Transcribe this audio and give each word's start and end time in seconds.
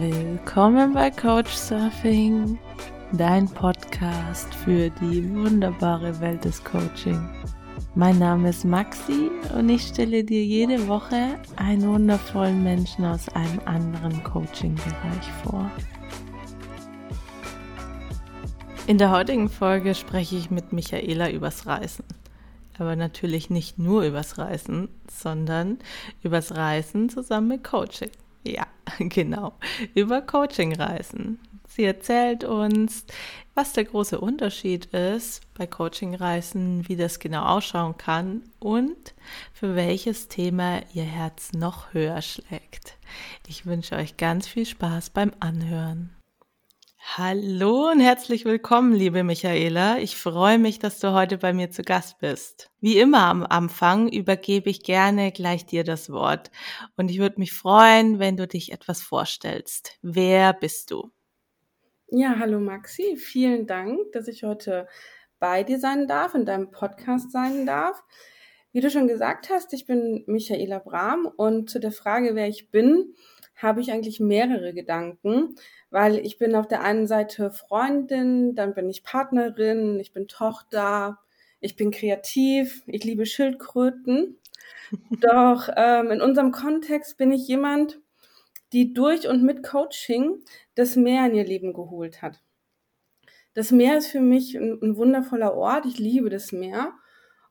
Willkommen 0.00 0.94
bei 0.94 1.10
Coach 1.10 1.52
Surfing, 1.52 2.58
dein 3.12 3.46
Podcast 3.46 4.54
für 4.54 4.88
die 4.88 5.28
wunderbare 5.34 6.18
Welt 6.18 6.46
des 6.46 6.64
Coaching. 6.64 7.28
Mein 7.94 8.18
Name 8.18 8.48
ist 8.48 8.64
Maxi 8.64 9.30
und 9.54 9.68
ich 9.68 9.82
stelle 9.82 10.24
dir 10.24 10.42
jede 10.42 10.88
Woche 10.88 11.38
einen 11.56 11.86
wundervollen 11.86 12.62
Menschen 12.62 13.04
aus 13.04 13.28
einem 13.30 13.60
anderen 13.66 14.24
Coaching-Bereich 14.24 15.30
vor. 15.44 15.70
In 18.86 18.96
der 18.96 19.10
heutigen 19.10 19.50
Folge 19.50 19.94
spreche 19.94 20.36
ich 20.36 20.50
mit 20.50 20.72
Michaela 20.72 21.30
übers 21.30 21.66
Reisen. 21.66 22.06
Aber 22.78 22.96
natürlich 22.96 23.50
nicht 23.50 23.78
nur 23.78 24.04
übers 24.04 24.38
Reisen, 24.38 24.88
sondern 25.10 25.80
übers 26.22 26.56
Reisen 26.56 27.10
zusammen 27.10 27.48
mit 27.48 27.64
Coaching. 27.64 28.10
Ja, 28.44 28.66
genau, 28.98 29.54
über 29.94 30.22
Coachingreisen. 30.22 31.38
Sie 31.68 31.84
erzählt 31.84 32.44
uns, 32.44 33.06
was 33.54 33.72
der 33.72 33.84
große 33.84 34.20
Unterschied 34.20 34.86
ist 34.86 35.42
bei 35.54 35.66
Coachingreisen, 35.66 36.86
wie 36.88 36.96
das 36.96 37.18
genau 37.18 37.44
ausschauen 37.44 37.96
kann 37.96 38.42
und 38.58 39.14
für 39.54 39.74
welches 39.74 40.28
Thema 40.28 40.80
ihr 40.92 41.04
Herz 41.04 41.52
noch 41.52 41.94
höher 41.94 42.20
schlägt. 42.20 42.96
Ich 43.46 43.64
wünsche 43.64 43.96
euch 43.96 44.16
ganz 44.16 44.46
viel 44.46 44.66
Spaß 44.66 45.10
beim 45.10 45.32
Anhören. 45.40 46.10
Hallo 47.04 47.90
und 47.90 48.00
herzlich 48.00 48.44
willkommen, 48.44 48.94
liebe 48.94 49.22
Michaela. 49.22 49.98
Ich 49.98 50.16
freue 50.16 50.58
mich, 50.58 50.78
dass 50.78 50.98
du 51.00 51.12
heute 51.12 51.36
bei 51.36 51.52
mir 51.52 51.70
zu 51.70 51.82
Gast 51.82 52.20
bist. 52.20 52.70
Wie 52.80 52.96
immer 52.98 53.24
am 53.24 53.44
Anfang 53.44 54.08
übergebe 54.08 54.70
ich 54.70 54.82
gerne 54.82 55.30
gleich 55.32 55.66
dir 55.66 55.84
das 55.84 56.10
Wort. 56.10 56.50
Und 56.96 57.10
ich 57.10 57.18
würde 57.18 57.40
mich 57.40 57.52
freuen, 57.52 58.18
wenn 58.18 58.36
du 58.36 58.46
dich 58.46 58.72
etwas 58.72 59.02
vorstellst. 59.02 59.98
Wer 60.00 60.54
bist 60.54 60.90
du? 60.90 61.10
Ja, 62.06 62.36
hallo 62.38 62.60
Maxi. 62.60 63.16
Vielen 63.16 63.66
Dank, 63.66 64.12
dass 64.12 64.28
ich 64.28 64.44
heute 64.44 64.86
bei 65.38 65.64
dir 65.64 65.80
sein 65.80 66.06
darf, 66.06 66.34
in 66.34 66.46
deinem 66.46 66.70
Podcast 66.70 67.30
sein 67.32 67.66
darf. 67.66 68.02
Wie 68.70 68.80
du 68.80 68.90
schon 68.90 69.08
gesagt 69.08 69.50
hast, 69.50 69.74
ich 69.74 69.86
bin 69.86 70.22
Michaela 70.26 70.78
Brahm 70.78 71.26
und 71.26 71.68
zu 71.68 71.78
der 71.78 71.92
Frage, 71.92 72.36
wer 72.36 72.48
ich 72.48 72.70
bin, 72.70 73.14
habe 73.62 73.80
ich 73.80 73.92
eigentlich 73.92 74.20
mehrere 74.20 74.74
Gedanken, 74.74 75.54
weil 75.90 76.18
ich 76.18 76.38
bin 76.38 76.54
auf 76.54 76.66
der 76.66 76.82
einen 76.82 77.06
Seite 77.06 77.50
Freundin, 77.50 78.54
dann 78.54 78.74
bin 78.74 78.88
ich 78.90 79.04
Partnerin, 79.04 80.00
ich 80.00 80.12
bin 80.12 80.28
Tochter, 80.28 81.18
ich 81.60 81.76
bin 81.76 81.90
kreativ, 81.90 82.82
ich 82.86 83.04
liebe 83.04 83.26
Schildkröten. 83.26 84.38
Doch 85.20 85.68
ähm, 85.76 86.10
in 86.10 86.20
unserem 86.20 86.52
Kontext 86.52 87.16
bin 87.16 87.32
ich 87.32 87.46
jemand, 87.46 88.00
die 88.72 88.94
durch 88.94 89.28
und 89.28 89.42
mit 89.42 89.62
Coaching 89.62 90.42
das 90.74 90.96
Meer 90.96 91.26
in 91.26 91.34
ihr 91.34 91.44
Leben 91.44 91.72
geholt 91.72 92.22
hat. 92.22 92.42
Das 93.54 93.70
Meer 93.70 93.98
ist 93.98 94.06
für 94.08 94.20
mich 94.20 94.56
ein, 94.56 94.78
ein 94.82 94.96
wundervoller 94.96 95.54
Ort. 95.54 95.86
Ich 95.86 95.98
liebe 95.98 96.30
das 96.30 96.52
Meer. 96.52 96.92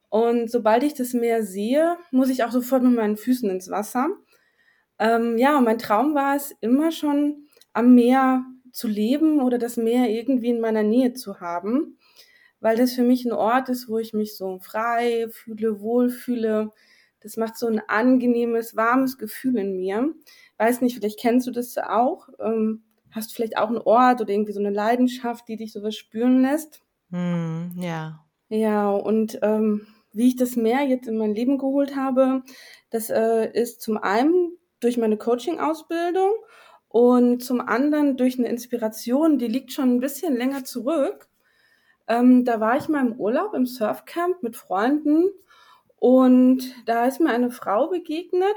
Und 0.09 0.49
sobald 0.51 0.83
ich 0.83 0.93
das 0.93 1.13
Meer 1.13 1.43
sehe, 1.43 1.97
muss 2.11 2.29
ich 2.29 2.43
auch 2.43 2.51
sofort 2.51 2.83
mit 2.83 2.95
meinen 2.95 3.17
Füßen 3.17 3.49
ins 3.49 3.69
Wasser. 3.69 4.09
Ähm, 5.01 5.39
ja, 5.39 5.59
mein 5.61 5.79
Traum 5.79 6.13
war 6.13 6.35
es 6.35 6.55
immer 6.61 6.91
schon, 6.91 7.47
am 7.73 7.95
Meer 7.95 8.45
zu 8.71 8.87
leben 8.87 9.41
oder 9.41 9.57
das 9.57 9.75
Meer 9.75 10.09
irgendwie 10.09 10.49
in 10.49 10.61
meiner 10.61 10.83
Nähe 10.83 11.13
zu 11.13 11.39
haben, 11.39 11.97
weil 12.59 12.77
das 12.77 12.93
für 12.93 13.01
mich 13.01 13.25
ein 13.25 13.31
Ort 13.31 13.67
ist, 13.69 13.89
wo 13.89 13.97
ich 13.97 14.13
mich 14.13 14.37
so 14.37 14.59
frei 14.59 15.27
fühle, 15.31 15.81
wohlfühle. 15.81 16.71
Das 17.19 17.35
macht 17.35 17.57
so 17.57 17.65
ein 17.65 17.81
angenehmes, 17.87 18.75
warmes 18.75 19.17
Gefühl 19.17 19.57
in 19.57 19.75
mir. 19.75 20.13
Weiß 20.57 20.81
nicht, 20.81 20.97
vielleicht 20.97 21.19
kennst 21.19 21.47
du 21.47 21.51
das 21.51 21.79
auch. 21.79 22.29
Ähm, 22.39 22.83
hast 23.09 23.31
du 23.31 23.35
vielleicht 23.35 23.57
auch 23.57 23.69
einen 23.69 23.79
Ort 23.79 24.21
oder 24.21 24.31
irgendwie 24.31 24.53
so 24.53 24.59
eine 24.59 24.69
Leidenschaft, 24.69 25.47
die 25.47 25.55
dich 25.57 25.71
sowas 25.71 25.95
spüren 25.95 26.43
lässt? 26.43 26.83
Mm, 27.09 27.71
ja. 27.79 28.23
Ja, 28.49 28.91
und 28.91 29.39
ähm, 29.41 29.87
wie 30.13 30.27
ich 30.27 30.35
das 30.35 30.55
Meer 30.55 30.83
jetzt 30.83 31.07
in 31.07 31.17
mein 31.17 31.33
Leben 31.33 31.57
geholt 31.57 31.95
habe, 31.95 32.43
das 32.91 33.09
äh, 33.09 33.49
ist 33.51 33.81
zum 33.81 33.97
einen 33.97 34.57
durch 34.81 34.97
meine 34.97 35.17
Coaching-Ausbildung 35.17 36.33
und 36.89 37.43
zum 37.43 37.61
anderen 37.61 38.17
durch 38.17 38.37
eine 38.37 38.49
Inspiration, 38.49 39.37
die 39.37 39.47
liegt 39.47 39.71
schon 39.71 39.95
ein 39.95 39.99
bisschen 39.99 40.35
länger 40.35 40.63
zurück. 40.65 41.29
Ähm, 42.07 42.43
da 42.43 42.59
war 42.59 42.77
ich 42.77 42.89
mal 42.89 43.05
im 43.05 43.13
Urlaub 43.13 43.53
im 43.53 43.65
Surfcamp 43.65 44.43
mit 44.43 44.57
Freunden 44.57 45.29
und 45.95 46.73
da 46.85 47.05
ist 47.05 47.21
mir 47.21 47.29
eine 47.29 47.51
Frau 47.51 47.87
begegnet, 47.87 48.55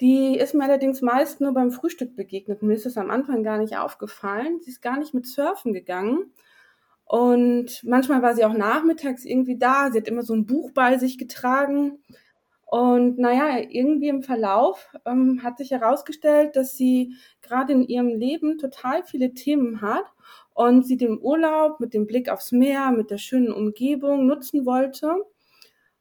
die 0.00 0.38
ist 0.38 0.54
mir 0.54 0.64
allerdings 0.64 1.02
meist 1.02 1.40
nur 1.42 1.52
beim 1.52 1.70
Frühstück 1.70 2.16
begegnet. 2.16 2.62
Mir 2.62 2.74
ist 2.74 2.86
es 2.86 2.96
am 2.96 3.10
Anfang 3.10 3.42
gar 3.42 3.58
nicht 3.58 3.76
aufgefallen. 3.76 4.60
Sie 4.62 4.70
ist 4.70 4.80
gar 4.80 4.98
nicht 4.98 5.12
mit 5.12 5.26
Surfen 5.26 5.74
gegangen. 5.74 6.32
Und 7.04 7.82
manchmal 7.84 8.22
war 8.22 8.34
sie 8.34 8.44
auch 8.44 8.54
nachmittags 8.54 9.24
irgendwie 9.24 9.58
da. 9.58 9.90
Sie 9.90 9.98
hat 9.98 10.08
immer 10.08 10.22
so 10.22 10.32
ein 10.32 10.46
Buch 10.46 10.70
bei 10.72 10.96
sich 10.96 11.18
getragen. 11.18 11.98
Und 12.70 13.18
naja, 13.18 13.66
irgendwie 13.68 14.06
im 14.06 14.22
Verlauf 14.22 14.94
ähm, 15.04 15.42
hat 15.42 15.58
sich 15.58 15.72
herausgestellt, 15.72 16.54
dass 16.54 16.76
sie 16.76 17.16
gerade 17.42 17.72
in 17.72 17.82
ihrem 17.82 18.06
Leben 18.06 18.58
total 18.58 19.02
viele 19.02 19.34
Themen 19.34 19.80
hat 19.80 20.04
und 20.54 20.86
sie 20.86 20.96
den 20.96 21.18
Urlaub 21.20 21.80
mit 21.80 21.94
dem 21.94 22.06
Blick 22.06 22.28
aufs 22.28 22.52
Meer, 22.52 22.92
mit 22.92 23.10
der 23.10 23.18
schönen 23.18 23.52
Umgebung 23.52 24.24
nutzen 24.24 24.66
wollte, 24.66 25.12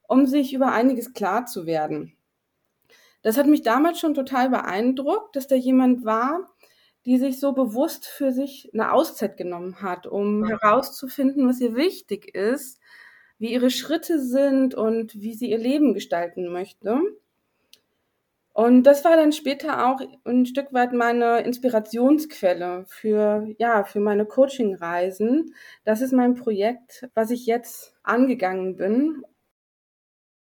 um 0.08 0.28
sich 0.28 0.54
über 0.54 0.72
einiges 0.72 1.14
klar 1.14 1.48
zu 1.48 1.66
werden. 1.66 2.16
Das 3.24 3.36
hat 3.36 3.48
mich 3.48 3.64
damals 3.64 4.00
schon 4.00 4.14
total 4.14 4.52
beeindruckt, 4.52 5.36
dass 5.36 5.48
da 5.48 5.56
jemand 5.56 6.06
war, 6.06 6.52
die 7.08 7.18
sich 7.18 7.40
so 7.40 7.54
bewusst 7.54 8.06
für 8.06 8.32
sich 8.32 8.70
eine 8.76 8.92
Auszeit 8.94 9.38
genommen 9.38 9.82
hat, 9.82 10.06
um 10.06 10.46
herauszufinden, 10.46 11.48
was 11.48 11.60
ihr 11.62 11.74
wichtig 11.74 12.36
ist 12.36 12.79
wie 13.40 13.54
ihre 13.54 13.72
Schritte 13.72 14.20
sind 14.20 14.76
und 14.76 15.20
wie 15.20 15.34
sie 15.34 15.50
ihr 15.50 15.58
Leben 15.58 15.94
gestalten 15.94 16.52
möchte. 16.52 17.00
Und 18.54 18.84
das 18.84 19.06
war 19.06 19.16
dann 19.16 19.32
später 19.32 19.88
auch 19.88 20.02
ein 20.26 20.46
Stück 20.46 20.74
weit 20.74 20.92
meine 20.92 21.40
Inspirationsquelle 21.40 22.84
für, 22.90 23.48
ja, 23.58 23.86
für 23.86 24.02
meine 24.02 24.26
Coaching-Reisen. 24.26 25.56
Das 25.86 26.02
ist 26.02 26.12
mein 26.12 26.36
Projekt, 26.36 27.08
was 27.14 27.32
ich 27.32 27.46
jetzt 27.46 27.96
angegangen 28.04 28.76
bin. 28.76 29.24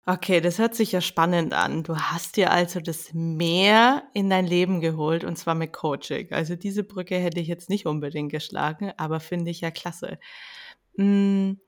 Okay, 0.05 0.39
das 0.39 0.57
hört 0.57 0.73
sich 0.73 0.93
ja 0.93 1.01
spannend 1.01 1.53
an. 1.53 1.83
Du 1.83 1.97
hast 1.97 2.37
dir 2.37 2.51
also 2.51 2.79
das 2.79 3.13
Meer 3.13 4.03
in 4.13 4.29
dein 4.29 4.47
Leben 4.47 4.79
geholt 4.79 5.25
und 5.25 5.37
zwar 5.37 5.53
mit 5.53 5.73
Coaching. 5.73 6.31
Also 6.31 6.55
diese 6.55 6.85
Brücke 6.85 7.17
hätte 7.17 7.41
ich 7.41 7.49
jetzt 7.49 7.69
nicht 7.69 7.85
unbedingt 7.85 8.31
geschlagen, 8.31 8.93
aber 8.95 9.19
finde 9.19 9.51
ich 9.51 9.59
ja 9.59 9.69
klasse. 9.69 10.17
Hm. 10.95 11.59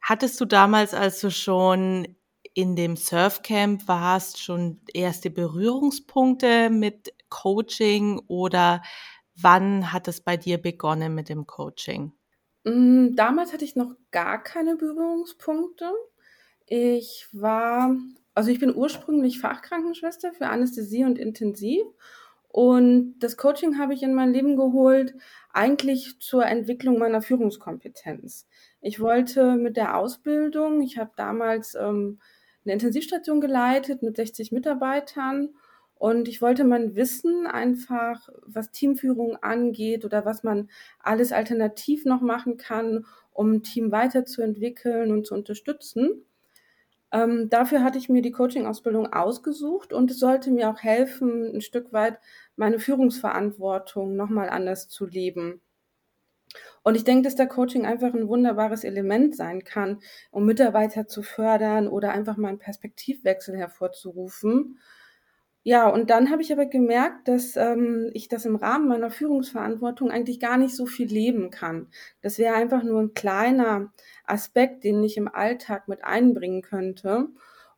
Hattest 0.00 0.40
du 0.40 0.44
damals, 0.44 0.94
als 0.94 1.20
du 1.20 1.30
schon 1.30 2.16
in 2.54 2.76
dem 2.76 2.96
Surfcamp 2.96 3.86
warst, 3.86 4.42
schon 4.42 4.80
erste 4.92 5.30
Berührungspunkte 5.30 6.70
mit 6.70 7.12
Coaching 7.28 8.20
oder 8.26 8.82
wann 9.40 9.92
hat 9.92 10.08
es 10.08 10.20
bei 10.20 10.36
dir 10.36 10.58
begonnen 10.58 11.14
mit 11.14 11.28
dem 11.28 11.46
Coaching? 11.46 12.12
Mm, 12.64 13.14
damals 13.14 13.52
hatte 13.52 13.64
ich 13.64 13.76
noch 13.76 13.94
gar 14.10 14.42
keine 14.42 14.76
Berührungspunkte. 14.76 15.90
Ich 16.66 17.28
war, 17.32 17.94
also 18.34 18.50
ich 18.50 18.58
bin 18.58 18.74
ursprünglich 18.74 19.38
Fachkrankenschwester 19.38 20.32
für 20.32 20.48
Anästhesie 20.48 21.04
und 21.04 21.18
Intensiv 21.18 21.84
und 22.48 23.18
das 23.20 23.36
Coaching 23.36 23.78
habe 23.78 23.94
ich 23.94 24.02
in 24.02 24.14
mein 24.14 24.32
Leben 24.32 24.56
geholt, 24.56 25.14
eigentlich 25.58 26.20
zur 26.20 26.46
Entwicklung 26.46 26.98
meiner 26.98 27.20
Führungskompetenz. 27.20 28.46
Ich 28.80 29.00
wollte 29.00 29.56
mit 29.56 29.76
der 29.76 29.96
Ausbildung, 29.96 30.82
ich 30.82 30.98
habe 30.98 31.10
damals 31.16 31.74
ähm, 31.74 32.20
eine 32.64 32.74
Intensivstation 32.74 33.40
geleitet 33.40 34.02
mit 34.04 34.14
60 34.16 34.52
Mitarbeitern 34.52 35.48
und 35.94 36.28
ich 36.28 36.40
wollte 36.40 36.62
mein 36.62 36.94
Wissen 36.94 37.48
einfach, 37.48 38.28
was 38.46 38.70
Teamführung 38.70 39.34
angeht 39.42 40.04
oder 40.04 40.24
was 40.24 40.44
man 40.44 40.70
alles 41.00 41.32
alternativ 41.32 42.04
noch 42.04 42.20
machen 42.20 42.56
kann, 42.56 43.04
um 43.32 43.54
ein 43.54 43.62
Team 43.64 43.90
weiterzuentwickeln 43.90 45.10
und 45.10 45.26
zu 45.26 45.34
unterstützen. 45.34 46.24
Ähm, 47.12 47.48
dafür 47.50 47.82
hatte 47.82 47.98
ich 47.98 48.08
mir 48.08 48.22
die 48.22 48.32
Coaching-Ausbildung 48.32 49.12
ausgesucht 49.12 49.92
und 49.92 50.10
es 50.10 50.18
sollte 50.18 50.50
mir 50.50 50.70
auch 50.70 50.82
helfen, 50.82 51.54
ein 51.54 51.60
Stück 51.60 51.92
weit 51.92 52.18
meine 52.56 52.78
Führungsverantwortung 52.78 54.16
nochmal 54.16 54.48
anders 54.50 54.88
zu 54.88 55.06
leben. 55.06 55.60
Und 56.82 56.94
ich 56.96 57.04
denke, 57.04 57.22
dass 57.22 57.34
der 57.34 57.46
Coaching 57.46 57.86
einfach 57.86 58.14
ein 58.14 58.28
wunderbares 58.28 58.84
Element 58.84 59.36
sein 59.36 59.64
kann, 59.64 60.00
um 60.30 60.46
Mitarbeiter 60.46 61.06
zu 61.06 61.22
fördern 61.22 61.88
oder 61.88 62.12
einfach 62.12 62.36
mal 62.36 62.48
einen 62.48 62.58
Perspektivwechsel 62.58 63.56
hervorzurufen. 63.56 64.78
Ja, 65.64 65.88
und 65.88 66.08
dann 66.10 66.30
habe 66.30 66.40
ich 66.42 66.52
aber 66.52 66.66
gemerkt, 66.66 67.28
dass 67.28 67.56
ähm, 67.56 68.10
ich 68.14 68.28
das 68.28 68.46
im 68.46 68.56
Rahmen 68.56 68.88
meiner 68.88 69.10
Führungsverantwortung 69.10 70.10
eigentlich 70.10 70.40
gar 70.40 70.56
nicht 70.56 70.74
so 70.74 70.86
viel 70.86 71.08
leben 71.08 71.50
kann. 71.50 71.88
Das 72.22 72.38
wäre 72.38 72.54
einfach 72.54 72.82
nur 72.82 73.00
ein 73.00 73.14
kleiner 73.14 73.92
Aspekt, 74.24 74.84
den 74.84 75.02
ich 75.04 75.16
im 75.16 75.28
Alltag 75.28 75.88
mit 75.88 76.04
einbringen 76.04 76.62
könnte. 76.62 77.28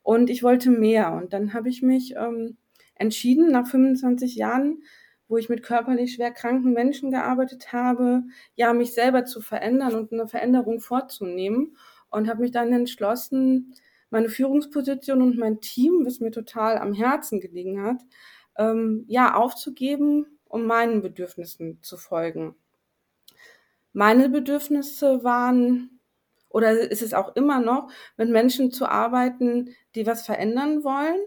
Und 0.03 0.29
ich 0.29 0.41
wollte 0.43 0.69
mehr. 0.69 1.11
Und 1.13 1.33
dann 1.33 1.53
habe 1.53 1.69
ich 1.69 1.81
mich 1.81 2.15
ähm, 2.15 2.57
entschieden, 2.95 3.51
nach 3.51 3.67
25 3.67 4.35
Jahren 4.35 4.83
wo 5.31 5.37
ich 5.37 5.47
mit 5.47 5.63
körperlich 5.63 6.15
schwer 6.15 6.31
kranken 6.31 6.73
Menschen 6.73 7.09
gearbeitet 7.09 7.71
habe, 7.71 8.23
ja, 8.55 8.73
mich 8.73 8.93
selber 8.93 9.23
zu 9.23 9.39
verändern 9.39 9.95
und 9.95 10.11
eine 10.11 10.27
Veränderung 10.27 10.81
vorzunehmen 10.81 11.77
und 12.09 12.27
habe 12.27 12.41
mich 12.41 12.51
dann 12.51 12.73
entschlossen, 12.73 13.73
meine 14.11 14.29
Führungsposition 14.29 15.21
und 15.21 15.37
mein 15.37 15.61
Team, 15.61 16.05
was 16.05 16.19
mir 16.19 16.31
total 16.31 16.77
am 16.77 16.93
Herzen 16.93 17.39
gelegen 17.39 17.81
hat, 17.81 18.01
ähm, 18.57 19.05
ja, 19.07 19.33
aufzugeben, 19.35 20.37
um 20.45 20.65
meinen 20.65 21.01
Bedürfnissen 21.01 21.81
zu 21.81 21.97
folgen. 21.97 22.55
Meine 23.93 24.29
Bedürfnisse 24.29 25.23
waren 25.23 25.99
oder 26.49 26.71
ist 26.91 27.01
es 27.01 27.13
auch 27.13 27.35
immer 27.35 27.59
noch, 27.59 27.89
mit 28.17 28.29
Menschen 28.29 28.71
zu 28.71 28.85
arbeiten, 28.85 29.73
die 29.95 30.05
was 30.05 30.25
verändern 30.25 30.83
wollen. 30.83 31.19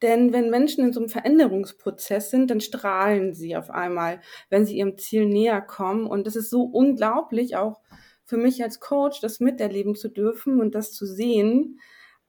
Denn 0.00 0.32
wenn 0.32 0.50
Menschen 0.50 0.84
in 0.84 0.92
so 0.92 1.00
einem 1.00 1.08
Veränderungsprozess 1.08 2.30
sind, 2.30 2.50
dann 2.50 2.60
strahlen 2.60 3.34
sie 3.34 3.56
auf 3.56 3.70
einmal, 3.70 4.20
wenn 4.50 4.66
sie 4.66 4.76
ihrem 4.76 4.98
Ziel 4.98 5.26
näher 5.26 5.60
kommen. 5.60 6.06
Und 6.06 6.26
das 6.26 6.34
ist 6.34 6.50
so 6.50 6.62
unglaublich, 6.64 7.56
auch 7.56 7.80
für 8.24 8.36
mich 8.36 8.62
als 8.64 8.80
Coach, 8.80 9.20
das 9.20 9.38
miterleben 9.38 9.94
zu 9.94 10.08
dürfen 10.08 10.60
und 10.60 10.74
das 10.74 10.92
zu 10.92 11.06
sehen. 11.06 11.78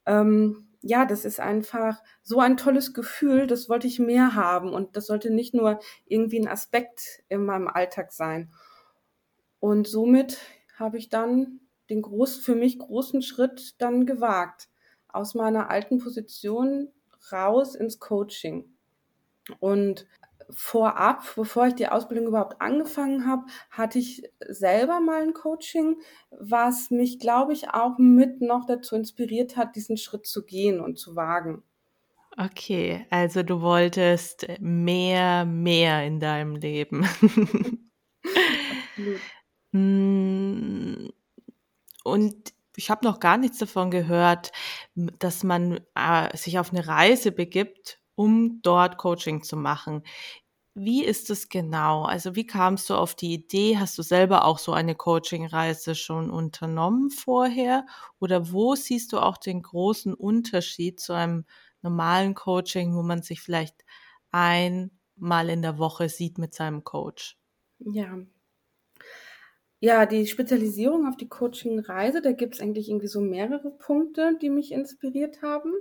Ähm, 0.05 0.67
ja, 0.81 1.05
das 1.05 1.23
ist 1.23 1.39
einfach 1.39 2.01
so 2.23 2.39
ein 2.39 2.57
tolles 2.57 2.94
Gefühl, 2.94 3.47
das 3.47 3.69
wollte 3.69 3.88
ich 3.88 4.00
mehr 4.00 4.35
haben. 4.35 4.73
Und 4.73 4.97
das 4.97 5.07
sollte 5.07 5.31
nicht 5.31 5.53
nur 5.53 5.79
irgendwie 6.05 6.39
ein 6.39 6.47
Aspekt 6.47 7.23
in 7.29 7.45
meinem 7.45 7.67
Alltag 7.67 8.11
sein. 8.11 8.51
Und 9.59 9.88
somit 9.88 10.39
habe 10.77 10.97
ich 10.97 11.09
dann 11.09 11.61
den 11.89 12.01
groß, 12.01 12.38
für 12.38 12.55
mich 12.55 12.79
großen 12.79 13.21
Schritt 13.21 13.81
dann 13.81 14.05
gewagt. 14.05 14.69
Aus 15.07 15.35
meiner 15.35 15.69
alten 15.69 16.00
Position 16.00 16.89
raus 17.31 17.75
ins 17.75 17.99
Coaching. 17.99 18.75
Und 19.59 20.07
vorab, 20.55 21.23
bevor 21.35 21.67
ich 21.67 21.75
die 21.75 21.88
Ausbildung 21.88 22.27
überhaupt 22.27 22.61
angefangen 22.61 23.27
habe, 23.27 23.44
hatte 23.71 24.00
ich 24.00 24.23
selber 24.47 25.00
mal 25.00 25.21
ein 25.21 25.33
Coaching, 25.33 25.97
was 26.31 26.91
mich, 26.91 27.19
glaube 27.19 27.53
ich, 27.53 27.69
auch 27.69 27.97
mit 27.97 28.41
noch 28.41 28.65
dazu 28.65 28.95
inspiriert 28.95 29.57
hat, 29.57 29.75
diesen 29.75 29.97
Schritt 29.97 30.25
zu 30.25 30.45
gehen 30.45 30.79
und 30.79 30.97
zu 30.97 31.15
wagen. 31.15 31.63
Okay, 32.38 33.05
also 33.11 33.44
du 33.44 33.61
wolltest 33.61 34.47
mehr, 34.59 35.45
mehr 35.45 36.03
in 36.03 36.19
deinem 36.19 36.56
Leben. 36.56 37.07
Hm, 39.71 41.11
und 42.03 42.53
ich 42.75 42.89
habe 42.89 43.06
noch 43.06 43.19
gar 43.19 43.38
nichts 43.38 43.59
davon 43.59 43.91
gehört, 43.91 44.51
dass 44.95 45.44
man 45.44 45.81
äh, 45.95 46.35
sich 46.35 46.57
auf 46.57 46.71
eine 46.71 46.88
Reise 46.88 47.31
begibt, 47.31 47.99
um 48.15 48.61
dort 48.61 48.97
Coaching 48.97 49.44
zu 49.44 49.56
machen. 49.56 50.03
Wie 50.75 51.03
ist 51.05 51.29
es 51.29 51.49
genau? 51.49 52.03
Also 52.03 52.35
wie 52.35 52.45
kamst 52.47 52.89
du 52.89 52.95
auf 52.95 53.13
die 53.15 53.33
Idee? 53.33 53.77
Hast 53.77 53.97
du 53.97 54.01
selber 54.03 54.45
auch 54.45 54.57
so 54.57 54.71
eine 54.73 54.95
Coaching-Reise 54.95 55.93
schon 55.95 56.31
unternommen 56.31 57.09
vorher? 57.11 57.85
Oder 58.19 58.51
wo 58.51 58.73
siehst 58.75 59.13
du 59.13 59.19
auch 59.19 59.37
den 59.37 59.61
großen 59.61 60.13
Unterschied 60.15 60.99
zu 60.99 61.13
einem 61.13 61.45
normalen 61.83 62.33
Coaching, 62.33 62.95
wo 62.95 63.03
man 63.03 63.21
sich 63.21 63.41
vielleicht 63.41 63.83
einmal 64.31 65.49
in 65.49 65.61
der 65.61 65.77
Woche 65.77 66.09
sieht 66.09 66.37
mit 66.39 66.53
seinem 66.55 66.83
Coach? 66.83 67.37
Ja, 67.93 68.17
ja, 69.79 70.05
die 70.05 70.25
Spezialisierung 70.27 71.07
auf 71.07 71.17
die 71.17 71.27
Coaching-Reise, 71.27 72.21
da 72.21 72.31
gibt 72.31 72.55
es 72.55 72.61
eigentlich 72.61 72.89
irgendwie 72.89 73.07
so 73.07 73.19
mehrere 73.19 73.69
Punkte, 73.71 74.37
die 74.41 74.49
mich 74.49 74.71
inspiriert 74.71 75.41
haben. 75.41 75.73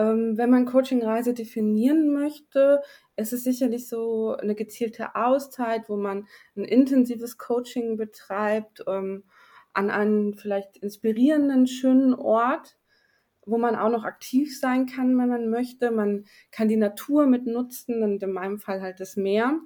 Ähm, 0.00 0.38
wenn 0.38 0.48
man 0.48 0.64
Coaching-Reise 0.64 1.34
definieren 1.34 2.14
möchte, 2.14 2.80
ist 3.16 3.34
es 3.34 3.44
sicherlich 3.44 3.86
so 3.86 4.34
eine 4.34 4.54
gezielte 4.54 5.14
Auszeit, 5.14 5.90
wo 5.90 5.96
man 5.96 6.26
ein 6.56 6.64
intensives 6.64 7.36
Coaching 7.36 7.98
betreibt, 7.98 8.82
ähm, 8.86 9.24
an 9.74 9.90
einem 9.90 10.32
vielleicht 10.32 10.78
inspirierenden, 10.78 11.66
schönen 11.66 12.14
Ort, 12.14 12.78
wo 13.44 13.58
man 13.58 13.76
auch 13.76 13.90
noch 13.90 14.04
aktiv 14.04 14.58
sein 14.58 14.86
kann, 14.86 15.18
wenn 15.18 15.28
man 15.28 15.50
möchte. 15.50 15.90
Man 15.90 16.24
kann 16.50 16.68
die 16.68 16.76
Natur 16.76 17.26
mit 17.26 17.46
nutzen 17.46 18.02
und 18.02 18.22
in 18.22 18.32
meinem 18.32 18.58
Fall 18.58 18.80
halt 18.80 19.00
das 19.00 19.16
Meer. 19.16 19.60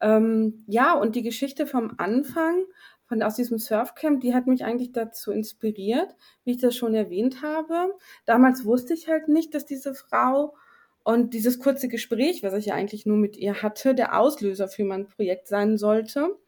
Ähm, 0.00 0.64
ja, 0.68 0.92
und 0.92 1.16
die 1.16 1.22
Geschichte 1.22 1.66
vom 1.66 1.94
Anfang 1.96 2.64
von 3.06 3.22
aus 3.22 3.36
diesem 3.36 3.58
Surfcamp, 3.58 4.20
die 4.20 4.34
hat 4.34 4.46
mich 4.46 4.64
eigentlich 4.64 4.92
dazu 4.92 5.30
inspiriert, 5.30 6.14
wie 6.44 6.52
ich 6.52 6.60
das 6.60 6.76
schon 6.76 6.94
erwähnt 6.94 7.42
habe. 7.42 7.92
Damals 8.24 8.64
wusste 8.64 8.94
ich 8.94 9.08
halt 9.08 9.28
nicht, 9.28 9.54
dass 9.54 9.66
diese 9.66 9.94
Frau 9.94 10.54
und 11.02 11.34
dieses 11.34 11.58
kurze 11.58 11.88
Gespräch, 11.88 12.42
was 12.42 12.54
ich 12.54 12.66
ja 12.66 12.74
eigentlich 12.74 13.04
nur 13.04 13.18
mit 13.18 13.36
ihr 13.36 13.62
hatte, 13.62 13.94
der 13.94 14.18
Auslöser 14.18 14.68
für 14.68 14.84
mein 14.84 15.06
Projekt 15.06 15.48
sein 15.48 15.76
sollte. 15.76 16.38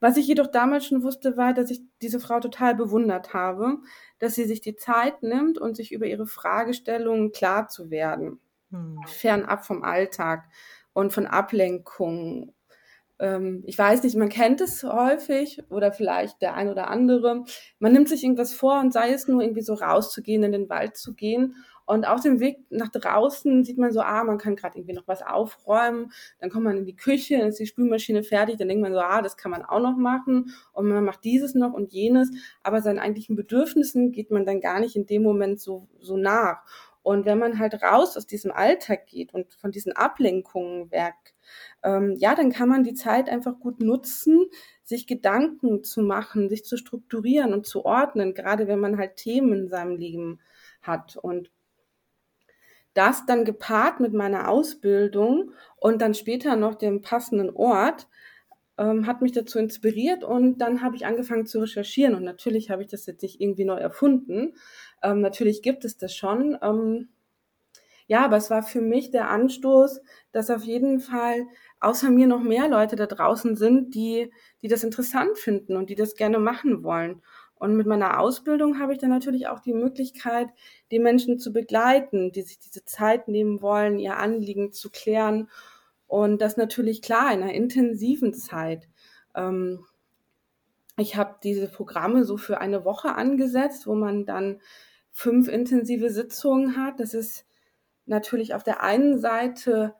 Was 0.00 0.16
ich 0.16 0.26
jedoch 0.26 0.48
damals 0.48 0.86
schon 0.86 1.02
wusste, 1.02 1.36
war, 1.36 1.54
dass 1.54 1.70
ich 1.70 1.80
diese 2.02 2.20
Frau 2.20 2.40
total 2.40 2.74
bewundert 2.74 3.32
habe, 3.32 3.78
dass 4.18 4.34
sie 4.34 4.44
sich 4.44 4.60
die 4.60 4.76
Zeit 4.76 5.22
nimmt 5.22 5.58
und 5.58 5.76
sich 5.76 5.92
über 5.92 6.06
ihre 6.06 6.26
Fragestellungen 6.26 7.32
klar 7.32 7.68
zu 7.68 7.90
werden. 7.90 8.40
Hm. 8.70 8.98
Fernab 9.06 9.64
vom 9.64 9.82
Alltag 9.82 10.44
und 10.94 11.12
von 11.12 11.26
Ablenkungen 11.26 12.52
ich 13.16 13.78
weiß 13.78 14.02
nicht, 14.02 14.16
man 14.16 14.28
kennt 14.28 14.60
es 14.60 14.82
häufig 14.82 15.62
oder 15.70 15.92
vielleicht 15.92 16.42
der 16.42 16.54
ein 16.54 16.68
oder 16.68 16.88
andere. 16.88 17.44
Man 17.78 17.92
nimmt 17.92 18.08
sich 18.08 18.24
irgendwas 18.24 18.52
vor 18.52 18.80
und 18.80 18.92
sei 18.92 19.12
es 19.12 19.28
nur 19.28 19.40
irgendwie 19.40 19.62
so 19.62 19.74
rauszugehen, 19.74 20.42
in 20.42 20.52
den 20.52 20.68
Wald 20.68 20.96
zu 20.96 21.14
gehen. 21.14 21.54
Und 21.86 22.08
auf 22.08 22.22
dem 22.22 22.40
Weg 22.40 22.58
nach 22.70 22.88
draußen 22.88 23.62
sieht 23.62 23.78
man 23.78 23.92
so, 23.92 24.00
ah, 24.00 24.24
man 24.24 24.38
kann 24.38 24.56
gerade 24.56 24.78
irgendwie 24.78 24.94
noch 24.94 25.06
was 25.06 25.22
aufräumen. 25.22 26.12
Dann 26.40 26.50
kommt 26.50 26.64
man 26.64 26.78
in 26.78 26.86
die 26.86 26.96
Küche, 26.96 27.38
dann 27.38 27.48
ist 27.48 27.60
die 27.60 27.66
Spülmaschine 27.66 28.22
fertig. 28.22 28.56
Dann 28.56 28.68
denkt 28.68 28.82
man 28.82 28.94
so, 28.94 29.00
ah, 29.00 29.20
das 29.22 29.36
kann 29.36 29.50
man 29.50 29.64
auch 29.64 29.80
noch 29.80 29.96
machen. 29.96 30.52
Und 30.72 30.88
man 30.88 31.04
macht 31.04 31.24
dieses 31.24 31.54
noch 31.54 31.74
und 31.74 31.92
jenes. 31.92 32.30
Aber 32.62 32.80
seinen 32.80 32.98
eigentlichen 32.98 33.36
Bedürfnissen 33.36 34.12
geht 34.12 34.30
man 34.30 34.46
dann 34.46 34.60
gar 34.60 34.80
nicht 34.80 34.96
in 34.96 35.06
dem 35.06 35.22
Moment 35.22 35.60
so, 35.60 35.86
so 36.00 36.16
nach. 36.16 36.62
Und 37.02 37.26
wenn 37.26 37.38
man 37.38 37.58
halt 37.58 37.82
raus 37.82 38.16
aus 38.16 38.26
diesem 38.26 38.50
Alltag 38.50 39.06
geht 39.06 39.34
und 39.34 39.52
von 39.54 39.70
diesen 39.70 39.92
Ablenkungen 39.92 40.90
weg, 40.90 41.33
ähm, 41.84 42.16
ja, 42.18 42.34
dann 42.34 42.50
kann 42.50 42.68
man 42.68 42.82
die 42.82 42.94
Zeit 42.94 43.28
einfach 43.28 43.60
gut 43.60 43.80
nutzen, 43.80 44.46
sich 44.82 45.06
Gedanken 45.06 45.84
zu 45.84 46.02
machen, 46.02 46.48
sich 46.48 46.64
zu 46.64 46.76
strukturieren 46.76 47.52
und 47.52 47.66
zu 47.66 47.84
ordnen, 47.84 48.34
gerade 48.34 48.66
wenn 48.66 48.80
man 48.80 48.98
halt 48.98 49.16
Themen 49.16 49.52
in 49.52 49.68
seinem 49.68 49.96
Leben 49.96 50.40
hat. 50.82 51.16
Und 51.16 51.50
das 52.94 53.26
dann 53.26 53.44
gepaart 53.44 54.00
mit 54.00 54.12
meiner 54.12 54.48
Ausbildung 54.48 55.52
und 55.76 56.00
dann 56.00 56.14
später 56.14 56.56
noch 56.56 56.76
dem 56.76 57.02
passenden 57.02 57.50
Ort, 57.50 58.08
ähm, 58.78 59.06
hat 59.06 59.22
mich 59.22 59.32
dazu 59.32 59.58
inspiriert 59.58 60.24
und 60.24 60.58
dann 60.58 60.82
habe 60.82 60.96
ich 60.96 61.06
angefangen 61.06 61.46
zu 61.46 61.60
recherchieren 61.60 62.14
und 62.14 62.24
natürlich 62.24 62.70
habe 62.70 62.82
ich 62.82 62.88
das 62.88 63.06
jetzt 63.06 63.22
nicht 63.22 63.40
irgendwie 63.40 63.64
neu 63.64 63.76
erfunden. 63.76 64.54
Ähm, 65.02 65.20
natürlich 65.20 65.62
gibt 65.62 65.84
es 65.84 65.96
das 65.96 66.14
schon. 66.14 66.58
Ähm, 66.62 67.08
ja, 68.06 68.24
aber 68.24 68.36
es 68.36 68.50
war 68.50 68.62
für 68.62 68.80
mich 68.80 69.10
der 69.10 69.30
Anstoß, 69.30 70.00
dass 70.32 70.50
auf 70.50 70.64
jeden 70.64 71.00
Fall 71.00 71.46
außer 71.84 72.10
mir 72.10 72.26
noch 72.26 72.42
mehr 72.42 72.68
Leute 72.68 72.96
da 72.96 73.06
draußen 73.06 73.56
sind, 73.56 73.94
die, 73.94 74.32
die 74.62 74.68
das 74.68 74.84
interessant 74.84 75.38
finden 75.38 75.76
und 75.76 75.90
die 75.90 75.94
das 75.94 76.14
gerne 76.14 76.38
machen 76.38 76.82
wollen. 76.82 77.22
Und 77.56 77.76
mit 77.76 77.86
meiner 77.86 78.20
Ausbildung 78.20 78.78
habe 78.80 78.92
ich 78.92 78.98
dann 78.98 79.10
natürlich 79.10 79.48
auch 79.48 79.60
die 79.60 79.72
Möglichkeit, 79.72 80.48
die 80.90 80.98
Menschen 80.98 81.38
zu 81.38 81.52
begleiten, 81.52 82.32
die 82.32 82.42
sich 82.42 82.58
diese 82.58 82.84
Zeit 82.84 83.28
nehmen 83.28 83.62
wollen, 83.62 83.98
ihr 83.98 84.16
Anliegen 84.16 84.72
zu 84.72 84.90
klären. 84.90 85.48
Und 86.06 86.40
das 86.40 86.56
natürlich 86.56 87.00
klar 87.00 87.32
in 87.32 87.42
einer 87.42 87.54
intensiven 87.54 88.34
Zeit. 88.34 88.88
Ähm, 89.34 89.84
ich 90.96 91.16
habe 91.16 91.36
diese 91.42 91.68
Programme 91.68 92.24
so 92.24 92.36
für 92.36 92.60
eine 92.60 92.84
Woche 92.84 93.14
angesetzt, 93.14 93.86
wo 93.86 93.94
man 93.94 94.26
dann 94.26 94.60
fünf 95.10 95.48
intensive 95.48 96.10
Sitzungen 96.10 96.76
hat. 96.76 97.00
Das 97.00 97.14
ist 97.14 97.46
natürlich 98.06 98.54
auf 98.54 98.62
der 98.62 98.82
einen 98.82 99.18
Seite 99.18 99.94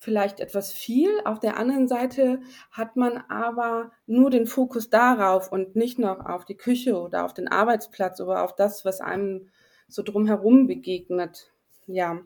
vielleicht 0.00 0.40
etwas 0.40 0.72
viel, 0.72 1.10
auf 1.24 1.38
der 1.38 1.58
anderen 1.58 1.86
Seite 1.86 2.40
hat 2.72 2.96
man 2.96 3.18
aber 3.28 3.92
nur 4.06 4.30
den 4.30 4.46
Fokus 4.46 4.88
darauf 4.88 5.52
und 5.52 5.76
nicht 5.76 5.98
noch 5.98 6.24
auf 6.24 6.46
die 6.46 6.56
Küche 6.56 6.98
oder 6.98 7.24
auf 7.26 7.34
den 7.34 7.48
Arbeitsplatz 7.48 8.18
oder 8.20 8.42
auf 8.42 8.56
das, 8.56 8.84
was 8.86 9.02
einem 9.02 9.50
so 9.88 10.02
drumherum 10.02 10.66
begegnet. 10.66 11.52
Ja. 11.86 12.18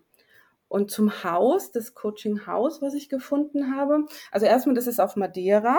Und 0.68 0.90
zum 0.92 1.24
Haus, 1.24 1.72
das 1.72 1.94
Coaching 1.94 2.46
Haus, 2.46 2.80
was 2.80 2.94
ich 2.94 3.08
gefunden 3.08 3.76
habe. 3.76 4.06
Also 4.30 4.46
erstmal, 4.46 4.76
das 4.76 4.86
ist 4.86 5.00
auf 5.00 5.16
Madeira. 5.16 5.76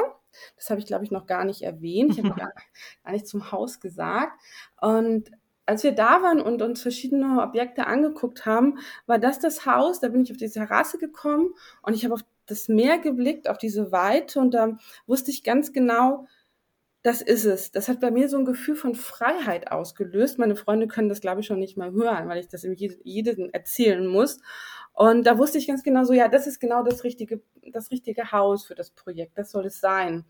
Das 0.57 0.69
habe 0.69 0.81
ich, 0.81 0.85
glaube 0.85 1.05
ich, 1.05 1.11
noch 1.11 1.27
gar 1.27 1.45
nicht 1.45 1.61
erwähnt. 1.61 2.17
Ich 2.17 2.23
habe 2.23 2.35
gar, 2.39 2.53
gar 3.03 3.11
nicht 3.13 3.27
zum 3.27 3.51
Haus 3.53 3.79
gesagt. 3.79 4.33
Und 4.81 5.31
als 5.65 5.83
wir 5.83 5.91
da 5.91 6.21
waren 6.21 6.41
und 6.41 6.61
uns 6.61 6.81
verschiedene 6.81 7.41
Objekte 7.41 7.87
angeguckt 7.87 8.45
haben, 8.45 8.79
war 9.07 9.19
das 9.19 9.39
das 9.39 9.65
Haus. 9.65 9.99
Da 9.99 10.09
bin 10.09 10.23
ich 10.23 10.31
auf 10.31 10.37
die 10.37 10.49
Terrasse 10.49 10.97
gekommen 10.97 11.53
und 11.81 11.93
ich 11.93 12.03
habe 12.05 12.13
auf 12.13 12.21
das 12.45 12.67
Meer 12.67 12.99
geblickt, 12.99 13.49
auf 13.49 13.57
diese 13.57 13.91
Weite 13.91 14.39
und 14.39 14.53
da 14.53 14.77
wusste 15.07 15.31
ich 15.31 15.43
ganz 15.43 15.73
genau, 15.73 16.27
das 17.01 17.21
ist 17.21 17.45
es. 17.45 17.71
Das 17.71 17.87
hat 17.87 17.99
bei 17.99 18.09
mir 18.09 18.29
so 18.29 18.37
ein 18.37 18.45
Gefühl 18.45 18.75
von 18.75 18.95
Freiheit 18.95 19.71
ausgelöst. 19.71 20.39
Meine 20.39 20.55
Freunde 20.55 20.87
können 20.87 21.07
das, 21.07 21.21
glaube 21.21 21.41
ich, 21.41 21.47
schon 21.47 21.59
nicht 21.59 21.77
mal 21.77 21.91
hören, 21.91 22.27
weil 22.27 22.39
ich 22.39 22.47
das 22.47 22.65
jedem 23.03 23.49
erzählen 23.51 24.07
muss. 24.07 24.39
Und 24.91 25.27
da 25.27 25.37
wusste 25.37 25.59
ich 25.59 25.67
ganz 25.67 25.83
genau 25.83 26.03
so, 26.03 26.13
ja, 26.13 26.27
das 26.29 26.47
ist 26.47 26.59
genau 26.59 26.81
das 26.81 27.03
richtige, 27.03 27.41
das 27.71 27.91
richtige 27.91 28.31
Haus 28.31 28.65
für 28.65 28.73
das 28.73 28.89
Projekt. 28.89 29.37
Das 29.37 29.51
soll 29.51 29.67
es 29.67 29.79
sein. 29.79 30.25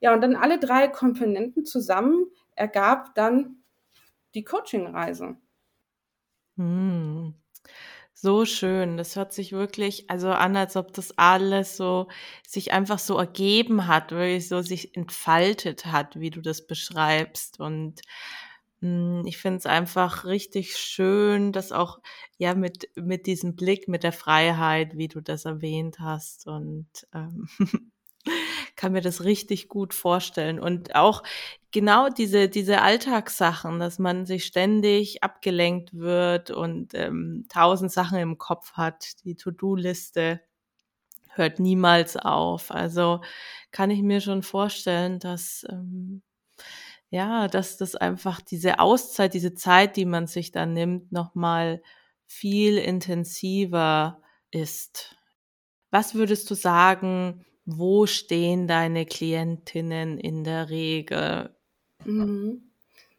Ja, 0.00 0.12
und 0.12 0.20
dann 0.20 0.34
alle 0.34 0.58
drei 0.58 0.88
Komponenten 0.88 1.64
zusammen 1.64 2.26
ergab 2.56 3.14
dann 3.14 3.57
die 4.34 4.44
Coaching-Reise. 4.44 5.36
Hm. 6.56 7.34
So 8.14 8.44
schön. 8.44 8.96
Das 8.96 9.14
hört 9.16 9.32
sich 9.32 9.52
wirklich 9.52 10.10
also 10.10 10.30
an, 10.30 10.56
als 10.56 10.76
ob 10.76 10.92
das 10.92 11.16
alles 11.18 11.76
so 11.76 12.08
sich 12.46 12.72
einfach 12.72 12.98
so 12.98 13.16
ergeben 13.16 13.86
hat, 13.86 14.10
wirklich 14.10 14.48
so 14.48 14.60
sich 14.62 14.96
entfaltet 14.96 15.86
hat, 15.86 16.18
wie 16.18 16.30
du 16.30 16.40
das 16.40 16.66
beschreibst. 16.66 17.60
Und 17.60 18.02
hm, 18.80 19.22
ich 19.26 19.38
finde 19.38 19.58
es 19.58 19.66
einfach 19.66 20.24
richtig 20.24 20.76
schön, 20.76 21.52
dass 21.52 21.70
auch 21.72 22.00
ja 22.38 22.54
mit 22.54 22.90
mit 22.96 23.26
diesem 23.26 23.54
Blick, 23.56 23.88
mit 23.88 24.02
der 24.02 24.12
Freiheit, 24.12 24.96
wie 24.96 25.08
du 25.08 25.20
das 25.20 25.44
erwähnt 25.44 26.00
hast. 26.00 26.48
Und 26.48 26.88
ähm, 27.14 27.48
kann 28.76 28.92
mir 28.92 29.00
das 29.02 29.24
richtig 29.24 29.68
gut 29.68 29.94
vorstellen. 29.94 30.60
Und 30.60 30.94
auch 30.96 31.22
genau 31.72 32.08
diese, 32.08 32.48
diese 32.48 32.82
Alltagssachen, 32.82 33.78
dass 33.78 33.98
man 33.98 34.26
sich 34.26 34.44
ständig 34.44 35.22
abgelenkt 35.22 35.94
wird 35.94 36.50
und 36.50 36.94
ähm, 36.94 37.46
tausend 37.48 37.92
Sachen 37.92 38.18
im 38.18 38.38
Kopf 38.38 38.72
hat. 38.74 39.24
Die 39.24 39.36
To-Do-Liste 39.36 40.40
hört 41.34 41.60
niemals 41.60 42.16
auf. 42.16 42.70
Also 42.70 43.20
kann 43.70 43.90
ich 43.90 44.02
mir 44.02 44.20
schon 44.20 44.42
vorstellen, 44.42 45.18
dass 45.20 45.66
ähm, 45.70 46.22
ja, 47.10 47.48
dass 47.48 47.76
das 47.78 47.94
einfach 47.96 48.40
diese 48.40 48.80
Auszeit, 48.80 49.34
diese 49.34 49.54
Zeit, 49.54 49.96
die 49.96 50.04
man 50.04 50.26
sich 50.26 50.52
da 50.52 50.66
nimmt, 50.66 51.10
nochmal 51.12 51.82
viel 52.26 52.76
intensiver 52.78 54.22
ist. 54.50 55.16
Was 55.90 56.14
würdest 56.14 56.50
du 56.50 56.54
sagen, 56.54 57.44
wo 57.64 58.06
stehen 58.06 58.66
deine 58.68 59.06
Klientinnen 59.06 60.18
in 60.18 60.44
der 60.44 60.70
Regel? 60.70 61.54
Mhm. 62.04 62.62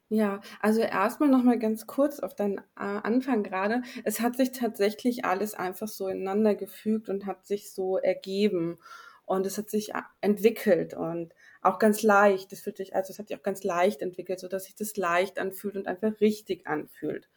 Ja, 0.09 0.41
also 0.61 0.81
erstmal 0.81 1.29
noch 1.29 1.43
mal 1.43 1.59
ganz 1.59 1.87
kurz 1.87 2.19
auf 2.19 2.35
deinen 2.35 2.59
äh, 2.59 2.63
Anfang 2.77 3.43
gerade. 3.43 3.83
Es 4.05 4.21
hat 4.21 4.37
sich 4.37 4.51
tatsächlich 4.53 5.25
alles 5.25 5.53
einfach 5.55 5.87
so 5.87 6.07
ineinander 6.07 6.55
gefügt 6.55 7.09
und 7.09 7.25
hat 7.27 7.45
sich 7.47 7.71
so 7.71 7.97
ergeben 7.97 8.79
und 9.25 9.45
es 9.45 9.57
hat 9.57 9.69
sich 9.69 9.91
äh, 9.95 10.01
entwickelt 10.21 10.93
und 10.95 11.33
auch 11.61 11.79
ganz 11.79 12.03
leicht. 12.03 12.51
Das 12.51 12.61
fühlt 12.61 12.77
sich, 12.77 12.95
also 12.95 13.13
es 13.13 13.19
hat 13.19 13.29
sich 13.29 13.37
auch 13.37 13.43
ganz 13.43 13.63
leicht 13.63 14.01
entwickelt, 14.01 14.39
so 14.39 14.47
dass 14.49 14.65
sich 14.65 14.75
das 14.75 14.97
leicht 14.97 15.39
anfühlt 15.39 15.77
und 15.77 15.87
einfach 15.87 16.19
richtig 16.21 16.67
anfühlt. 16.67 17.29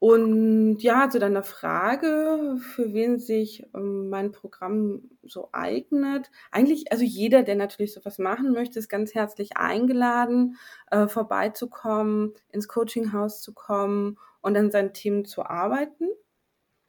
Und 0.00 0.78
ja, 0.78 1.10
zu 1.10 1.18
deiner 1.18 1.42
Frage, 1.42 2.56
für 2.58 2.94
wen 2.94 3.18
sich 3.18 3.66
ähm, 3.74 4.08
mein 4.08 4.32
Programm 4.32 5.10
so 5.22 5.50
eignet. 5.52 6.30
Eigentlich, 6.50 6.90
also 6.90 7.04
jeder, 7.04 7.42
der 7.42 7.54
natürlich 7.54 7.92
sowas 7.92 8.18
machen 8.18 8.52
möchte, 8.52 8.78
ist 8.78 8.88
ganz 8.88 9.14
herzlich 9.14 9.58
eingeladen, 9.58 10.56
äh, 10.90 11.06
vorbeizukommen, 11.06 12.32
ins 12.48 12.66
Coachinghaus 12.66 13.42
zu 13.42 13.52
kommen 13.52 14.16
und 14.40 14.56
an 14.56 14.70
seinen 14.70 14.94
Themen 14.94 15.26
zu 15.26 15.44
arbeiten. 15.44 16.08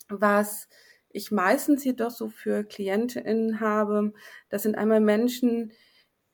Was 0.08 0.70
ich 1.10 1.32
meistens 1.32 1.84
jedoch 1.84 2.12
so 2.12 2.30
für 2.30 2.64
KlientInnen 2.64 3.60
habe, 3.60 4.14
das 4.48 4.64
sind 4.64 4.78
einmal 4.78 5.02
Menschen, 5.02 5.74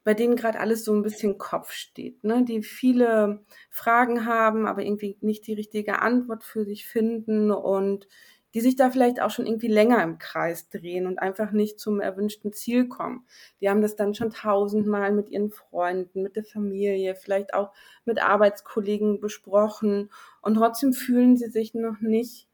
bei 0.07 0.13
denen 0.13 0.37
gerade 0.37 0.61
alles 0.61 0.85
so 0.85 0.93
ein 0.93 1.01
bisschen 1.01 1.37
Kopf 1.37 1.73
steht, 1.73 2.23
ne? 2.23 2.45
die 2.45 2.63
viele 2.63 3.43
Fragen 3.69 4.25
haben, 4.25 4.65
aber 4.65 4.81
irgendwie 4.81 5.17
nicht 5.19 5.45
die 5.47 5.53
richtige 5.53 6.01
Antwort 6.01 6.45
für 6.45 6.63
sich 6.63 6.87
finden 6.87 7.51
und 7.51 8.07
die 8.53 8.61
sich 8.61 8.77
da 8.77 8.89
vielleicht 8.89 9.21
auch 9.21 9.31
schon 9.31 9.45
irgendwie 9.45 9.67
länger 9.67 10.01
im 10.01 10.17
Kreis 10.17 10.69
drehen 10.69 11.07
und 11.07 11.19
einfach 11.19 11.51
nicht 11.51 11.77
zum 11.77 11.99
erwünschten 11.99 12.53
Ziel 12.53 12.87
kommen. 12.87 13.25
Die 13.59 13.69
haben 13.69 13.81
das 13.81 13.97
dann 13.97 14.15
schon 14.15 14.29
tausendmal 14.29 15.11
mit 15.11 15.27
ihren 15.27 15.51
Freunden, 15.51 16.23
mit 16.23 16.37
der 16.37 16.45
Familie, 16.45 17.13
vielleicht 17.13 17.53
auch 17.53 17.73
mit 18.05 18.23
Arbeitskollegen 18.23 19.19
besprochen 19.19 20.09
und 20.41 20.53
trotzdem 20.55 20.93
fühlen 20.93 21.35
sie 21.35 21.49
sich 21.49 21.73
noch 21.73 21.99
nicht 21.99 22.47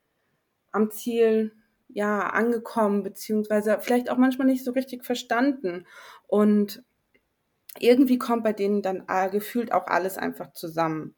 am 0.71 0.89
Ziel 0.89 1.51
ja 1.87 2.31
angekommen 2.31 3.03
beziehungsweise 3.03 3.77
vielleicht 3.79 4.09
auch 4.09 4.17
manchmal 4.17 4.47
nicht 4.47 4.65
so 4.65 4.71
richtig 4.71 5.05
verstanden 5.05 5.85
und 6.25 6.83
irgendwie 7.79 8.17
kommt 8.17 8.43
bei 8.43 8.53
denen 8.53 8.81
dann 8.81 9.03
äh, 9.07 9.29
gefühlt 9.29 9.71
auch 9.71 9.87
alles 9.87 10.17
einfach 10.17 10.53
zusammen. 10.53 11.15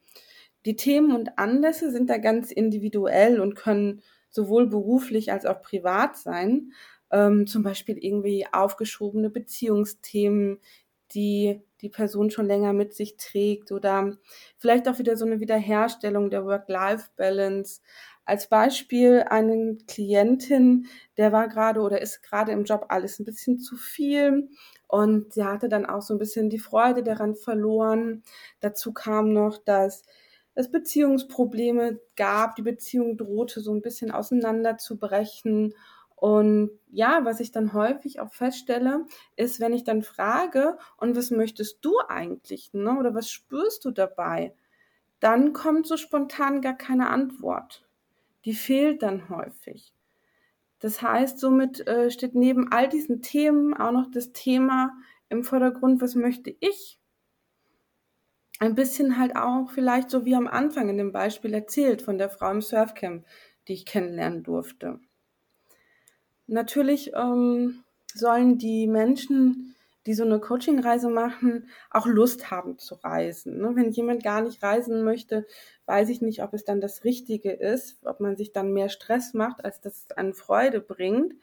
Die 0.66 0.76
Themen 0.76 1.16
und 1.16 1.38
Anlässe 1.38 1.92
sind 1.92 2.10
da 2.10 2.18
ganz 2.18 2.52
individuell 2.52 3.40
und 3.40 3.56
können 3.56 4.02
sowohl 4.30 4.68
beruflich 4.68 5.32
als 5.32 5.46
auch 5.46 5.62
privat 5.62 6.18
sein. 6.18 6.72
Ähm, 7.12 7.46
zum 7.48 7.64
Beispiel 7.64 7.98
irgendwie 7.98 8.48
aufgeschobene 8.52 9.30
Beziehungsthemen, 9.30 10.60
die 11.14 11.62
die 11.82 11.90
Person 11.90 12.32
schon 12.32 12.48
länger 12.48 12.74
mit 12.74 12.94
sich 12.96 13.16
trägt 13.18 13.72
oder 13.72 14.18
vielleicht 14.58 14.88
auch 14.88 14.98
wieder 14.98 15.16
so 15.18 15.26
eine 15.26 15.40
Wiederherstellung 15.40 16.30
der 16.32 16.46
Work-Life-Balance. 16.46 17.82
Als 18.26 18.50
Beispiel 18.50 19.24
eine 19.30 19.78
Klientin, 19.88 20.88
der 21.18 21.32
war 21.32 21.48
gerade 21.48 21.82
oder 21.82 22.02
ist 22.02 22.24
gerade 22.24 22.52
im 22.54 22.64
Job 22.64 22.88
alles 22.90 23.20
ein 23.20 23.26
bisschen 23.26 23.60
zu 23.60 23.76
viel 23.76 24.50
und 24.88 25.34
sie 25.34 25.44
hatte 25.44 25.70
dann 25.70 25.86
auch 25.86 26.02
so 26.02 26.14
ein 26.14 26.20
bisschen 26.20 26.50
die 26.50 26.60
Freude 26.60 27.04
daran 27.04 27.36
verloren. 27.36 28.24
Dazu 28.60 28.94
kam 28.94 29.34
noch, 29.34 29.58
dass 29.58 30.04
es 30.54 30.72
Beziehungsprobleme 30.72 32.00
gab. 32.16 32.56
Die 32.56 32.62
Beziehung 32.62 33.18
drohte 33.18 33.62
so 33.62 33.74
ein 33.74 33.82
bisschen 33.82 34.12
auseinanderzubrechen. 34.12 35.74
Und 36.16 36.72
ja, 36.92 37.26
was 37.26 37.40
ich 37.40 37.52
dann 37.52 37.74
häufig 37.74 38.20
auch 38.20 38.34
feststelle, 38.34 39.06
ist, 39.36 39.60
wenn 39.60 39.74
ich 39.74 39.84
dann 39.84 40.02
frage, 40.02 40.78
und 40.98 41.16
was 41.16 41.30
möchtest 41.30 41.80
du 41.82 42.00
eigentlich, 42.08 42.74
ne? 42.74 42.98
oder 42.98 43.14
was 43.14 43.30
spürst 43.30 43.84
du 43.86 43.92
dabei, 43.92 44.54
dann 45.20 45.54
kommt 45.54 45.88
so 45.88 45.98
spontan 45.98 46.62
gar 46.62 46.78
keine 46.78 47.10
Antwort. 47.10 47.86
Die 48.46 48.54
fehlt 48.54 49.04
dann 49.04 49.30
häufig. 49.30 49.94
Das 50.86 51.02
heißt, 51.02 51.40
somit 51.40 51.88
äh, 51.88 52.12
steht 52.12 52.36
neben 52.36 52.72
all 52.72 52.88
diesen 52.88 53.24
Themen 53.24 53.74
auch 53.74 53.92
noch 53.92 54.12
das 54.12 54.34
Thema 54.34 54.96
im 55.30 55.44
Vordergrund, 55.44 56.00
was 56.00 56.14
möchte 56.14 56.56
ich? 56.60 57.00
Ein 58.60 58.76
bisschen 58.76 59.18
halt 59.18 59.36
auch 59.36 59.72
vielleicht 59.72 60.12
so 60.12 60.26
wie 60.26 60.36
am 60.36 60.48
Anfang 60.48 60.88
in 60.90 61.00
dem 61.00 61.12
Beispiel 61.12 61.56
erzählt 61.56 62.04
von 62.04 62.20
der 62.20 62.30
Frau 62.30 62.52
im 62.52 62.62
Surfcamp, 62.62 63.26
die 63.68 63.74
ich 63.74 63.88
kennenlernen 63.88 64.44
durfte. 64.44 65.00
Natürlich 66.46 67.14
ähm, 67.16 67.84
sollen 68.14 68.60
die 68.60 68.86
Menschen 68.86 69.75
die 70.06 70.14
so 70.14 70.24
eine 70.24 70.40
Coaching-Reise 70.40 71.10
machen, 71.10 71.70
auch 71.90 72.06
Lust 72.06 72.52
haben 72.52 72.78
zu 72.78 72.96
reisen. 72.96 73.58
Ne? 73.60 73.72
Wenn 73.76 73.92
jemand 73.92 74.24
gar 74.24 74.42
nicht 74.42 74.62
reisen 74.62 75.04
möchte, 75.04 75.46
weiß 75.86 76.10
ich 76.10 76.22
nicht, 76.22 76.44
ob 76.44 76.54
es 76.54 76.64
dann 76.64 76.82
das 76.82 77.04
Richtige 77.04 77.52
ist, 77.52 78.06
ob 78.06 78.20
man 78.20 78.38
sich 78.38 78.52
dann 78.52 78.74
mehr 78.74 78.90
Stress 78.90 79.34
macht, 79.34 79.66
als 79.66 79.82
dass 79.82 80.06
es 80.06 80.18
an 80.18 80.34
Freude 80.34 80.82
bringt. 80.82 81.34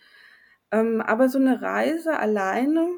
Ähm, 0.71 1.01
aber 1.01 1.29
so 1.29 1.39
eine 1.39 1.61
Reise 1.61 2.19
alleine 2.19 2.89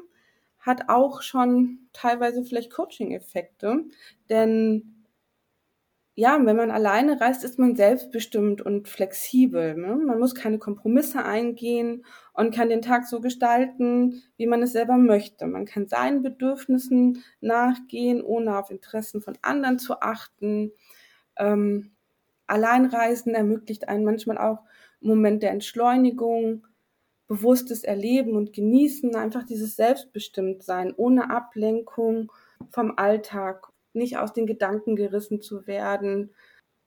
hat 0.59 0.89
auch 0.89 1.21
schon 1.21 1.87
teilweise 1.93 2.43
vielleicht 2.43 2.71
Coaching-Effekte, 2.71 3.83
denn 4.29 4.94
ja, 6.17 6.39
wenn 6.45 6.55
man 6.55 6.71
alleine 6.71 7.19
reist, 7.19 7.43
ist 7.43 7.59
man 7.59 7.75
selbstbestimmt 7.75 8.61
und 8.61 8.87
flexibel. 8.87 9.75
Ne? 9.75 9.95
Man 9.97 10.17
muss 10.17 10.33
keine 10.33 10.59
Kompromisse 10.59 11.25
eingehen 11.25 12.05
und 12.33 12.55
kann 12.55 12.69
den 12.69 12.81
Tag 12.81 13.05
so 13.05 13.19
gestalten, 13.19 14.23
wie 14.37 14.47
man 14.47 14.61
es 14.63 14.71
selber 14.71 14.95
möchte. 14.95 15.45
Man 15.45 15.65
kann 15.65 15.87
seinen 15.87 16.23
Bedürfnissen 16.23 17.21
nachgehen, 17.41 18.21
ohne 18.23 18.57
auf 18.57 18.71
Interessen 18.71 19.21
von 19.21 19.37
anderen 19.41 19.77
zu 19.77 19.99
achten. 19.99 20.71
Ähm, 21.35 21.91
Alleinreisen 22.47 23.35
ermöglicht 23.35 23.89
einen 23.89 24.05
manchmal 24.05 24.37
auch 24.37 24.59
Moment 25.01 25.43
der 25.43 25.51
Entschleunigung, 25.51 26.65
bewusstes 27.27 27.83
Erleben 27.83 28.37
und 28.37 28.53
Genießen, 28.53 29.15
einfach 29.15 29.43
dieses 29.43 29.75
Selbstbestimmtsein 29.75 30.93
ohne 30.95 31.29
Ablenkung 31.29 32.31
vom 32.69 32.93
Alltag 32.97 33.67
nicht 33.95 34.17
aus 34.17 34.33
den 34.33 34.45
Gedanken 34.47 34.95
gerissen 34.95 35.41
zu 35.41 35.67
werden. 35.67 36.33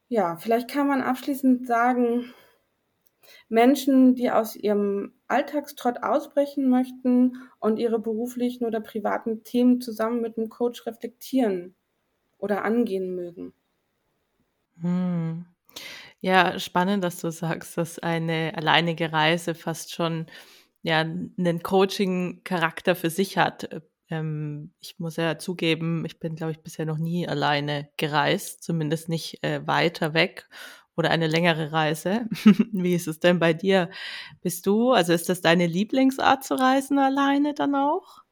Ja, 0.09 0.37
vielleicht 0.37 0.71
kann 0.71 0.89
man 0.89 1.03
abschließend 1.03 1.67
sagen, 1.67 2.33
Menschen, 3.49 4.15
die 4.15 4.31
aus 4.31 4.57
ihrem 4.57 5.13
Alltagstrott 5.27 6.03
ausbrechen 6.03 6.69
möchten 6.69 7.37
und 7.59 7.79
ihre 7.79 7.99
beruflichen 7.99 8.65
oder 8.65 8.81
privaten 8.81 9.45
Themen 9.45 9.81
zusammen 9.81 10.21
mit 10.21 10.37
dem 10.37 10.49
Coach 10.49 10.87
reflektieren 10.87 11.75
oder 12.39 12.65
angehen 12.65 13.15
mögen. 13.15 13.53
Hm. 14.81 15.47
Ja, 16.21 16.59
spannend, 16.59 17.05
dass 17.05 17.21
du 17.21 17.31
sagst, 17.31 17.79
dass 17.79 17.99
eine 17.99 18.53
alleinige 18.57 19.13
Reise 19.13 19.55
fast 19.55 19.95
schon 19.95 20.27
ja 20.83 21.01
einen 21.01 21.63
Coaching-Charakter 21.63 22.97
für 22.97 23.11
sich 23.11 23.39
hat 23.39 23.69
Ähm, 24.11 24.73
ich 24.81 24.99
muss 24.99 25.17
ja 25.17 25.39
zugeben, 25.39 26.05
ich 26.05 26.19
bin, 26.19 26.35
glaube 26.35 26.53
ich, 26.53 26.61
bisher 26.61 26.87
noch 26.87 26.99
nie 26.99 27.29
alleine 27.29 27.89
gereist, 27.97 28.63
zumindest 28.63 29.09
nicht 29.09 29.43
äh, 29.45 29.67
weiter 29.67 30.15
weg 30.15 30.49
oder 30.97 31.11
eine 31.11 31.29
längere 31.29 31.73
Reise. 31.73 32.27
Wie 32.73 32.95
ist 32.95 33.07
es 33.07 33.21
denn 33.21 33.39
bei 33.39 33.55
dir? 33.55 33.91
Bist 34.43 34.67
du, 34.67 34.93
also 34.93 35.13
ist 35.13 35.29
das 35.29 35.41
deine 35.41 35.67
Lieblingsart 35.67 36.45
zu 36.45 36.55
reisen 36.55 36.99
alleine 36.99 37.55
dann 37.55 37.75
auch? 37.75 38.23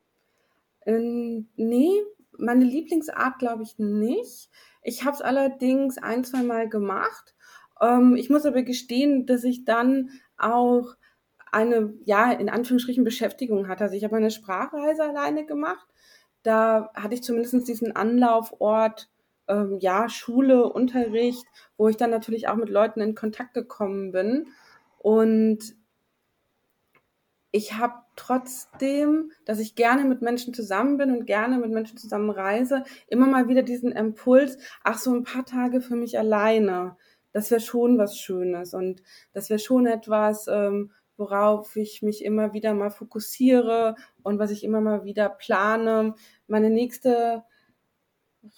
Ähm, 0.85 1.49
nee, 1.57 1.91
meine 2.39 2.65
Lieblingsart 2.65 3.39
glaube 3.39 3.63
ich 3.63 3.79
nicht. 3.79 4.51
Ich 4.83 5.05
habe 5.05 5.15
es 5.15 5.23
allerdings 5.23 5.99
ein, 5.99 6.25
zwei 6.25 6.43
Mal 6.43 6.69
gemacht. 6.69 7.35
Ähm, 7.81 8.17
ich 8.17 8.31
muss 8.31 8.47
aber 8.47 8.63
gestehen, 8.63 9.27
dass 9.27 9.45
ich 9.45 9.65
dann 9.65 10.11
auch 10.37 10.95
eine, 11.53 11.95
ja, 12.05 12.33
in 12.33 12.49
Anführungsstrichen 12.49 13.05
Beschäftigung 13.05 13.69
hatte. 13.69 13.85
Also 13.85 13.97
ich 13.97 14.05
habe 14.05 14.17
eine 14.17 14.31
Sprachreise 14.31 15.05
alleine 15.05 15.47
gemacht. 15.47 15.87
Da 16.43 16.91
hatte 16.95 17.15
ich 17.15 17.23
zumindest 17.23 17.67
diesen 17.69 17.95
Anlaufort, 17.95 19.09
ähm, 19.49 19.79
ja, 19.81 20.09
Schule, 20.09 20.71
Unterricht, 20.73 21.45
wo 21.77 21.89
ich 21.89 21.97
dann 21.97 22.11
natürlich 22.11 22.49
auch 22.49 22.57
mit 22.57 22.69
Leuten 22.69 23.01
in 23.01 23.15
Kontakt 23.15 23.55
gekommen 23.55 24.13
bin. 24.13 24.49
Und 24.99 25.77
ich 27.53 27.75
habe 27.75 27.95
trotzdem, 28.17 29.33
dass 29.45 29.61
ich 29.61 29.77
gerne 29.77 30.05
mit 30.05 30.21
Menschen 30.21 30.53
zusammen 30.53 30.99
bin 30.99 31.11
und 31.11 31.27
gerne 31.27 31.59
mit 31.59 31.71
Menschen 31.71 31.97
zusammen 31.97 32.31
reise, 32.31 32.85
immer 33.07 33.27
mal 33.27 33.49
wieder 33.49 33.63
diesen 33.63 33.93
Impuls, 33.93 34.59
ach 34.85 34.99
so 34.99 35.15
ein 35.15 35.25
paar 35.25 35.45
Tage 35.45 35.81
für 35.81 35.97
mich 35.97 36.19
alleine, 36.19 36.97
das 37.33 37.51
wäre 37.51 37.61
schon 37.61 37.99
was 37.99 38.19
Schönes 38.19 38.75
und 38.75 39.03
das 39.33 39.51
wäre 39.51 39.59
schon 39.59 39.87
etwas, 39.87 40.49
ähm, 40.49 40.93
worauf 41.17 41.77
ich 41.77 42.03
mich 42.03 42.25
immer 42.25 42.53
wieder 42.53 42.75
mal 42.75 42.91
fokussiere 42.91 43.97
und 44.23 44.39
was 44.39 44.51
ich 44.51 44.65
immer 44.65 44.81
mal 44.81 45.05
wieder 45.05 45.29
plane. 45.29 46.15
Meine 46.47 46.71
nächste 46.71 47.45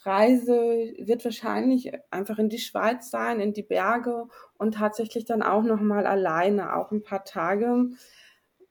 Reise 0.04 0.94
wird 0.98 1.24
wahrscheinlich 1.24 1.92
einfach 2.10 2.38
in 2.38 2.48
die 2.48 2.58
Schweiz 2.58 3.10
sein, 3.10 3.40
in 3.40 3.52
die 3.52 3.62
Berge 3.62 4.26
und 4.58 4.74
tatsächlich 4.74 5.24
dann 5.24 5.42
auch 5.42 5.62
noch 5.62 5.80
mal 5.80 6.06
alleine, 6.06 6.76
auch 6.76 6.90
ein 6.90 7.02
paar 7.02 7.24
Tage. 7.24 7.90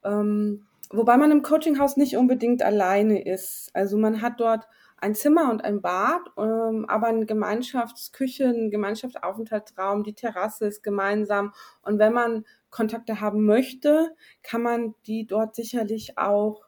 Ähm, 0.04 0.68
wobei 0.92 1.18
man 1.18 1.32
im 1.32 1.42
Coachinghaus 1.42 1.98
nicht 1.98 2.18
unbedingt 2.18 2.64
alleine 2.64 3.24
ist. 3.24 3.72
Also 3.74 3.98
man 3.98 4.22
hat 4.22 4.40
dort 4.40 4.68
ein 5.00 5.14
Zimmer 5.14 5.52
und 5.52 5.64
ein 5.64 5.82
Bad, 5.82 6.22
ähm, 6.38 6.86
aber 6.88 7.08
eine 7.08 7.26
Gemeinschaftsküche, 7.26 8.46
ein 8.46 8.72
Gemeinschaftsaufenthaltsraum, 8.72 10.04
die 10.04 10.16
Terrasse 10.16 10.68
ist 10.68 10.84
gemeinsam. 10.84 11.54
Und 11.84 12.00
wenn 12.00 12.14
man 12.14 12.46
Kontakte 12.70 13.22
haben 13.22 13.46
möchte, 13.46 14.16
kann 14.44 14.62
man 14.62 14.96
die 15.06 15.26
dort 15.26 15.56
sicherlich 15.56 16.18
auch 16.18 16.66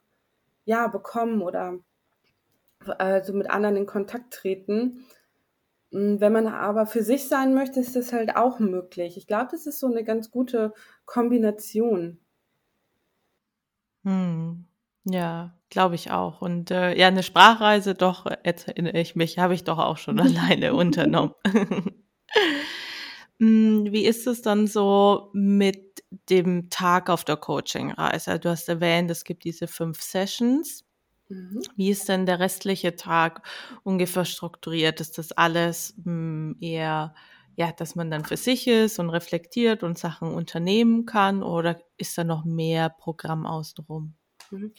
ja 0.65 0.87
bekommen 0.87 1.41
oder 1.41 1.79
also 2.97 3.33
mit 3.33 3.49
anderen 3.49 3.75
in 3.75 3.85
Kontakt 3.85 4.33
treten. 4.33 5.05
Hm, 5.91 6.19
wenn 6.21 6.33
man 6.33 6.47
aber 6.47 6.85
für 6.85 7.03
sich 7.03 7.27
sein 7.27 7.53
möchte, 7.53 7.79
ist 7.79 7.95
das 7.95 8.13
halt 8.13 8.35
auch 8.35 8.59
möglich. 8.59 9.17
Ich 9.17 9.27
glaube, 9.27 9.49
das 9.51 9.65
ist 9.65 9.79
so 9.79 9.87
eine 9.87 10.03
ganz 10.03 10.31
gute 10.31 10.73
Kombination. 11.05 12.19
Hm. 14.03 14.65
Ja, 15.05 15.57
glaube 15.69 15.95
ich 15.95 16.11
auch. 16.11 16.41
Und 16.41 16.71
äh, 16.71 16.97
ja, 16.97 17.07
eine 17.07 17.23
Sprachreise, 17.23 17.95
doch, 17.95 18.25
erinnere 18.25 18.99
ich 18.99 19.15
mich, 19.15 19.39
habe 19.39 19.53
ich 19.53 19.63
doch 19.63 19.79
auch 19.79 19.97
schon 19.97 20.19
alleine 20.19 20.73
unternommen. 20.73 21.33
Hm, 23.41 23.87
wie 23.93 24.05
ist 24.05 24.27
es 24.27 24.41
dann 24.41 24.67
so 24.67 25.29
mit 25.31 25.88
dem 26.29 26.69
Tag 26.69 27.09
auf 27.09 27.23
der 27.23 27.37
Coachingreise? 27.37 28.39
Du 28.39 28.49
hast 28.49 28.69
erwähnt, 28.69 29.11
es 29.11 29.23
gibt 29.23 29.43
diese 29.43 29.67
fünf 29.67 30.01
Sessions. 30.01 30.85
Mhm. 31.29 31.61
Wie 31.75 31.89
ist 31.89 32.09
denn 32.09 32.25
der 32.25 32.39
restliche 32.39 32.95
Tag 32.95 33.43
ungefähr 33.83 34.25
strukturiert? 34.25 34.99
Ist 35.01 35.17
das 35.17 35.31
alles 35.31 35.95
mh, 35.97 36.03
hm, 36.05 36.57
eher, 36.59 37.13
ja, 37.55 37.71
dass 37.71 37.95
man 37.95 38.09
dann 38.09 38.25
für 38.25 38.37
sich 38.37 38.67
ist 38.67 38.99
und 38.99 39.09
reflektiert 39.09 39.83
und 39.83 39.97
Sachen 39.97 40.33
unternehmen 40.33 41.05
kann 41.05 41.43
oder 41.43 41.79
ist 41.97 42.17
da 42.17 42.23
noch 42.23 42.45
mehr 42.45 42.89
Programm 42.89 43.45
außenrum? 43.45 44.15
Mhm. 44.51 44.73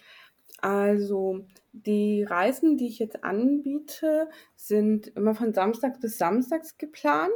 Also 0.62 1.46
die 1.72 2.22
Reisen, 2.24 2.76
die 2.76 2.88
ich 2.88 2.98
jetzt 2.98 3.24
anbiete, 3.24 4.28
sind 4.56 5.08
immer 5.08 5.34
von 5.34 5.54
Samstags 5.54 6.00
bis 6.00 6.18
Samstags 6.18 6.76
geplant. 6.76 7.32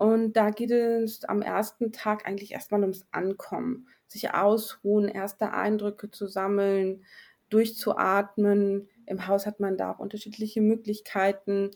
Und 0.00 0.32
da 0.32 0.48
geht 0.48 0.70
es 0.70 1.24
am 1.24 1.42
ersten 1.42 1.92
Tag 1.92 2.26
eigentlich 2.26 2.52
erstmal 2.52 2.80
ums 2.80 3.04
Ankommen, 3.10 3.86
sich 4.06 4.32
ausruhen, 4.32 5.08
erste 5.08 5.52
Eindrücke 5.52 6.10
zu 6.10 6.26
sammeln, 6.26 7.04
durchzuatmen. 7.50 8.88
Im 9.04 9.26
Haus 9.26 9.44
hat 9.44 9.60
man 9.60 9.76
da 9.76 9.92
auch 9.92 9.98
unterschiedliche 9.98 10.62
Möglichkeiten. 10.62 11.70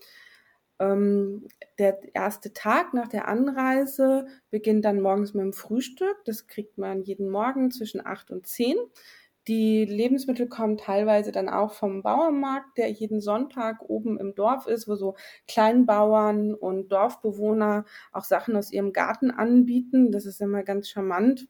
Ähm, 0.79 1.49
der 1.79 1.99
erste 2.15 2.55
Tag 2.55 2.95
nach 2.95 3.09
der 3.09 3.29
Anreise 3.29 4.27
beginnt 4.49 4.87
dann 4.87 5.03
morgens 5.03 5.35
mit 5.35 5.43
dem 5.43 5.53
Frühstück. 5.53 6.17
Das 6.25 6.47
kriegt 6.47 6.79
man 6.79 7.03
jeden 7.03 7.29
Morgen 7.29 7.71
zwischen 7.73 8.05
8 8.07 8.31
und 8.31 8.47
10. 8.47 8.77
Die 9.49 9.85
Lebensmittel 9.85 10.49
kommen 10.49 10.79
teilweise 10.79 11.31
dann 11.33 11.49
auch 11.49 11.73
vom 11.75 12.03
Bauernmarkt, 12.03 12.79
der 12.79 12.91
jeden 12.91 13.21
Sonntag 13.21 13.83
oben 13.83 14.19
im 14.19 14.35
Dorf 14.35 14.67
ist, 14.67 14.89
wo 14.89 14.95
so 14.97 15.17
Kleinbauern 15.49 16.55
und 16.55 16.89
Dorfbewohner 16.91 17.85
auch 18.13 18.25
Sachen 18.25 18.57
aus 18.57 18.73
ihrem 18.73 18.93
Garten 18.93 19.31
anbieten. 19.31 20.13
Das 20.13 20.25
ist 20.27 20.41
immer 20.41 20.63
ganz 20.63 20.89
charmant. 20.89 21.49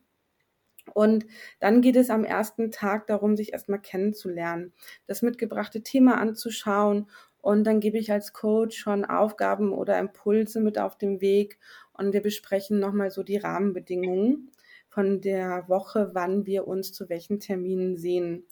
Und 0.95 1.27
dann 1.61 1.81
geht 1.83 1.97
es 1.97 2.11
am 2.11 2.25
ersten 2.25 2.71
Tag 2.71 3.07
darum, 3.07 3.37
sich 3.37 3.53
erstmal 3.53 3.81
kennenzulernen, 3.81 4.73
das 5.07 5.23
mitgebrachte 5.23 5.83
Thema 5.83 6.19
anzuschauen. 6.19 7.09
Und 7.41 7.65
dann 7.65 7.81
gebe 7.81 7.99
ich 7.99 8.13
als 8.13 8.33
Coach 8.33 8.77
schon 8.79 9.05
Aufgaben 9.05 9.73
oder 9.73 9.99
Impulse 9.99 10.61
mit 10.61 10.79
auf 10.79 10.97
den 10.99 11.21
Weg 11.21 11.59
und 11.93 12.13
wir 12.13 12.23
besprechen 12.23 12.81
nochmal 12.81 13.11
so 13.11 13.23
die 13.23 13.37
Rahmenbedingungen 13.37 14.51
von 14.95 15.21
der 15.21 15.69
Woche, 15.69 16.11
wann 16.13 16.47
wir 16.47 16.69
uns 16.69 16.93
zu 16.93 17.09
welchen 17.09 17.41
Terminen 17.41 17.97
sehen. 17.97 18.47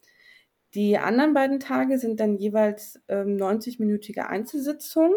Die 0.75 0.99
anderen 0.99 1.35
beiden 1.35 1.61
Tage 1.61 1.99
sind 1.99 2.19
dann 2.19 2.37
jeweils 2.37 3.01
ähm, 3.09 3.37
90-minütige 3.37 4.23
Einzelsitzungen. 4.27 5.15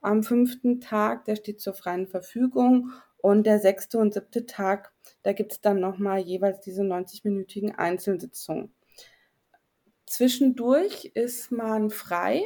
Am 0.00 0.22
fünften 0.22 0.80
Tag, 0.80 1.26
der 1.26 1.36
steht 1.36 1.60
zur 1.60 1.74
freien 1.74 2.06
Verfügung. 2.06 2.92
Und 3.18 3.44
der 3.44 3.58
sechste 3.58 3.98
und 3.98 4.14
siebte 4.14 4.46
Tag, 4.46 4.92
da 5.22 5.32
gibt 5.32 5.52
es 5.52 5.60
dann 5.60 5.80
nochmal 5.80 6.20
jeweils 6.20 6.60
diese 6.60 6.82
90-minütigen 6.82 7.74
Einzelsitzungen. 7.74 8.72
Zwischendurch 10.06 11.10
ist 11.14 11.50
man 11.50 11.90
frei, 11.90 12.42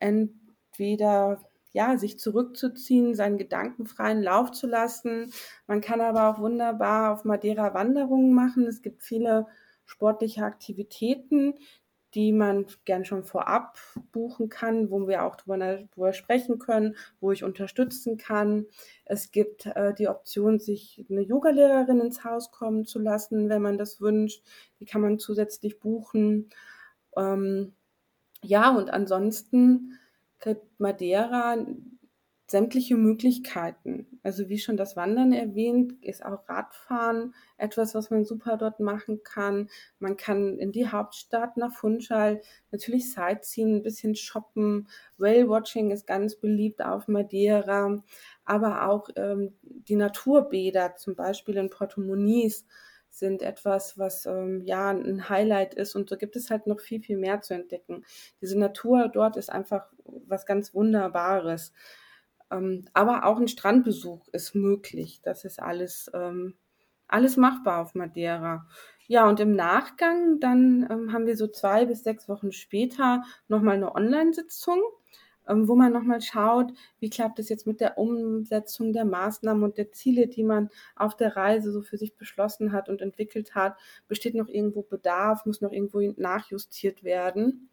entweder 0.00 1.40
ja, 1.72 1.96
sich 1.98 2.18
zurückzuziehen, 2.18 3.14
seinen 3.14 3.38
Gedanken 3.38 3.86
freien 3.86 4.22
Lauf 4.22 4.52
zu 4.52 4.66
lassen. 4.66 5.32
Man 5.66 5.80
kann 5.80 6.00
aber 6.00 6.28
auch 6.28 6.38
wunderbar 6.38 7.12
auf 7.12 7.24
Madeira 7.24 7.74
Wanderungen 7.74 8.34
machen. 8.34 8.66
Es 8.66 8.82
gibt 8.82 9.02
viele 9.02 9.46
sportliche 9.86 10.44
Aktivitäten, 10.44 11.54
die 12.14 12.32
man 12.32 12.66
gern 12.84 13.04
schon 13.04 13.24
vorab 13.24 13.78
buchen 14.12 14.48
kann, 14.50 14.90
wo 14.90 15.08
wir 15.08 15.24
auch 15.24 15.36
drüber, 15.36 15.56
drüber 15.94 16.12
sprechen 16.12 16.58
können, 16.58 16.96
wo 17.20 17.32
ich 17.32 17.42
unterstützen 17.42 18.18
kann. 18.18 18.66
Es 19.06 19.30
gibt 19.30 19.66
äh, 19.66 19.94
die 19.94 20.08
Option, 20.08 20.58
sich 20.58 21.06
eine 21.08 21.22
Yogalehrerin 21.22 22.00
ins 22.00 22.22
Haus 22.24 22.50
kommen 22.50 22.84
zu 22.84 22.98
lassen, 22.98 23.48
wenn 23.48 23.62
man 23.62 23.78
das 23.78 24.00
wünscht. 24.00 24.44
Die 24.78 24.84
kann 24.84 25.00
man 25.00 25.18
zusätzlich 25.18 25.80
buchen. 25.80 26.50
Ähm, 27.16 27.72
ja, 28.42 28.76
und 28.76 28.90
ansonsten 28.90 29.98
kriegt 30.42 30.78
Madeira 30.78 31.56
sämtliche 32.52 32.96
Möglichkeiten. 32.96 34.06
Also 34.22 34.50
wie 34.50 34.58
schon 34.58 34.76
das 34.76 34.94
Wandern 34.94 35.32
erwähnt, 35.32 35.94
ist 36.02 36.22
auch 36.22 36.46
Radfahren 36.50 37.34
etwas, 37.56 37.94
was 37.94 38.10
man 38.10 38.26
super 38.26 38.58
dort 38.58 38.78
machen 38.78 39.22
kann. 39.22 39.70
Man 39.98 40.18
kann 40.18 40.58
in 40.58 40.70
die 40.70 40.86
Hauptstadt 40.88 41.56
nach 41.56 41.72
Funchal 41.72 42.42
natürlich 42.70 43.10
Sightseeing, 43.10 43.76
ein 43.76 43.82
bisschen 43.82 44.14
shoppen. 44.16 44.86
Whale-Watching 45.16 45.92
ist 45.92 46.06
ganz 46.06 46.36
beliebt 46.36 46.84
auf 46.84 47.08
Madeira, 47.08 48.02
aber 48.44 48.86
auch 48.86 49.08
ähm, 49.16 49.54
die 49.62 49.96
Naturbäder, 49.96 50.96
zum 50.96 51.14
Beispiel 51.14 51.56
in 51.56 51.70
Porto 51.70 52.02
Muniz, 52.02 52.66
sind 53.12 53.42
etwas, 53.42 53.98
was 53.98 54.26
ähm, 54.26 54.62
ja 54.64 54.90
ein 54.90 55.28
Highlight 55.28 55.74
ist. 55.74 55.94
Und 55.94 56.08
so 56.08 56.16
gibt 56.16 56.34
es 56.34 56.50
halt 56.50 56.66
noch 56.66 56.80
viel, 56.80 57.00
viel 57.02 57.18
mehr 57.18 57.42
zu 57.42 57.54
entdecken. 57.54 58.04
Diese 58.40 58.58
Natur 58.58 59.08
dort 59.08 59.36
ist 59.36 59.50
einfach 59.50 59.92
was 60.04 60.46
ganz 60.46 60.74
Wunderbares. 60.74 61.72
Ähm, 62.50 62.86
aber 62.94 63.26
auch 63.26 63.38
ein 63.38 63.48
Strandbesuch 63.48 64.28
ist 64.28 64.54
möglich. 64.54 65.20
Das 65.22 65.44
ist 65.44 65.60
alles, 65.60 66.10
ähm, 66.14 66.54
alles 67.06 67.36
machbar 67.36 67.82
auf 67.82 67.94
Madeira. 67.94 68.66
Ja, 69.06 69.28
und 69.28 69.40
im 69.40 69.54
Nachgang, 69.54 70.40
dann 70.40 70.88
ähm, 70.90 71.12
haben 71.12 71.26
wir 71.26 71.36
so 71.36 71.48
zwei 71.48 71.84
bis 71.84 72.04
sechs 72.04 72.28
Wochen 72.28 72.50
später 72.50 73.24
nochmal 73.46 73.76
eine 73.76 73.94
Online-Sitzung 73.94 74.80
wo 75.46 75.74
man 75.74 75.92
nochmal 75.92 76.20
schaut, 76.20 76.72
wie 77.00 77.10
klappt 77.10 77.38
es 77.38 77.48
jetzt 77.48 77.66
mit 77.66 77.80
der 77.80 77.98
Umsetzung 77.98 78.92
der 78.92 79.04
Maßnahmen 79.04 79.62
und 79.64 79.78
der 79.78 79.92
Ziele, 79.92 80.28
die 80.28 80.44
man 80.44 80.70
auf 80.96 81.16
der 81.16 81.36
Reise 81.36 81.72
so 81.72 81.82
für 81.82 81.98
sich 81.98 82.16
beschlossen 82.16 82.72
hat 82.72 82.88
und 82.88 83.00
entwickelt 83.00 83.54
hat. 83.54 83.76
Besteht 84.08 84.34
noch 84.34 84.48
irgendwo 84.48 84.82
Bedarf, 84.82 85.44
muss 85.46 85.60
noch 85.60 85.72
irgendwo 85.72 86.00
nachjustiert 86.16 87.02
werden. 87.02 87.68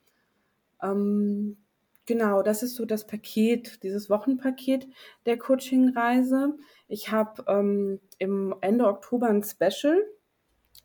Ähm, 0.81 1.57
genau, 2.05 2.41
das 2.41 2.63
ist 2.63 2.75
so 2.75 2.85
das 2.85 3.05
Paket, 3.05 3.83
dieses 3.83 4.09
Wochenpaket 4.09 4.87
der 5.25 5.37
Coaching-Reise. 5.37 6.57
Ich 6.87 7.11
habe 7.11 7.43
ähm, 7.47 7.99
im 8.17 8.55
Ende 8.61 8.87
Oktober 8.87 9.27
ein 9.27 9.43
Special. 9.43 10.03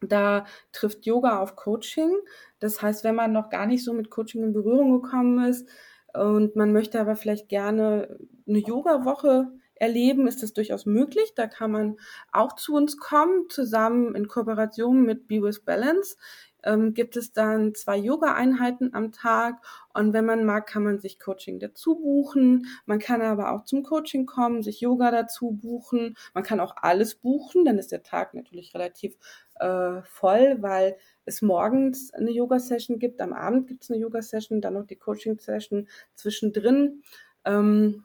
Da 0.01 0.45
trifft 0.73 1.07
Yoga 1.07 1.41
auf 1.41 1.57
Coaching. 1.57 2.15
Das 2.59 2.83
heißt, 2.83 3.05
wenn 3.05 3.15
man 3.15 3.33
noch 3.33 3.49
gar 3.49 3.65
nicht 3.65 3.85
so 3.85 3.95
mit 3.95 4.11
Coaching 4.11 4.43
in 4.43 4.53
Berührung 4.53 5.01
gekommen 5.01 5.49
ist 5.49 5.67
und 6.15 6.57
man 6.57 6.73
möchte 6.73 7.01
aber 7.01 7.17
vielleicht 7.17 7.49
gerne 7.49 8.19
eine 8.49 8.59
Yoga-Woche 8.59 9.49
erleben, 9.75 10.27
ist 10.29 10.43
das 10.43 10.53
durchaus 10.53 10.87
möglich. 10.87 11.33
Da 11.35 11.47
kann 11.47 11.71
man 11.73 11.97
auch 12.33 12.55
zu 12.55 12.75
uns 12.75 12.97
kommen, 12.97 13.49
zusammen 13.51 14.15
in 14.15 14.29
Kooperation 14.29 15.03
mit 15.03 15.27
Be 15.27 15.43
With 15.43 15.65
Balance. 15.65 16.17
Ähm, 16.65 16.95
gibt 16.95 17.17
es 17.17 17.33
dann 17.33 17.75
zwei 17.75 17.97
Yoga-Einheiten 17.97 18.95
am 18.95 19.13
Tag 19.13 19.65
und 19.93 20.13
wenn 20.13 20.25
man 20.25 20.45
mag, 20.45 20.67
kann 20.67 20.83
man 20.83 20.99
sich 20.99 21.21
Coaching 21.21 21.61
dazu 21.61 21.97
buchen. 21.97 22.67
Man 22.87 22.99
kann 22.99 23.23
aber 23.23 23.53
auch 23.53 23.65
zum 23.65 23.83
Coaching 23.83 24.27
kommen, 24.27 24.63
sich 24.63 24.81
Yoga 24.81 25.11
dazu 25.11 25.53
buchen. 25.53 26.17
Man 26.33 26.43
kann 26.43 26.61
auch 26.61 26.77
alles 26.77 27.15
buchen, 27.17 27.65
dann 27.65 27.79
ist 27.79 27.93
der 27.93 28.03
Tag 28.03 28.35
natürlich 28.35 28.75
relativ 28.75 29.17
äh, 29.57 30.03
voll, 30.03 30.57
weil 30.61 30.97
es 31.25 31.43
morgens 31.43 32.13
eine 32.13 32.31
Yoga-Session 32.31 32.99
gibt, 32.99 33.21
am 33.21 33.33
Abend 33.33 33.69
gibt 33.69 33.85
es 33.85 33.91
eine 33.91 34.01
Yoga-Session, 34.01 34.61
dann 34.61 34.75
noch 34.75 34.87
die 34.87 34.97
Coaching-Session 34.97 35.89
zwischendrin. 36.15 37.03
Ähm, 37.45 38.05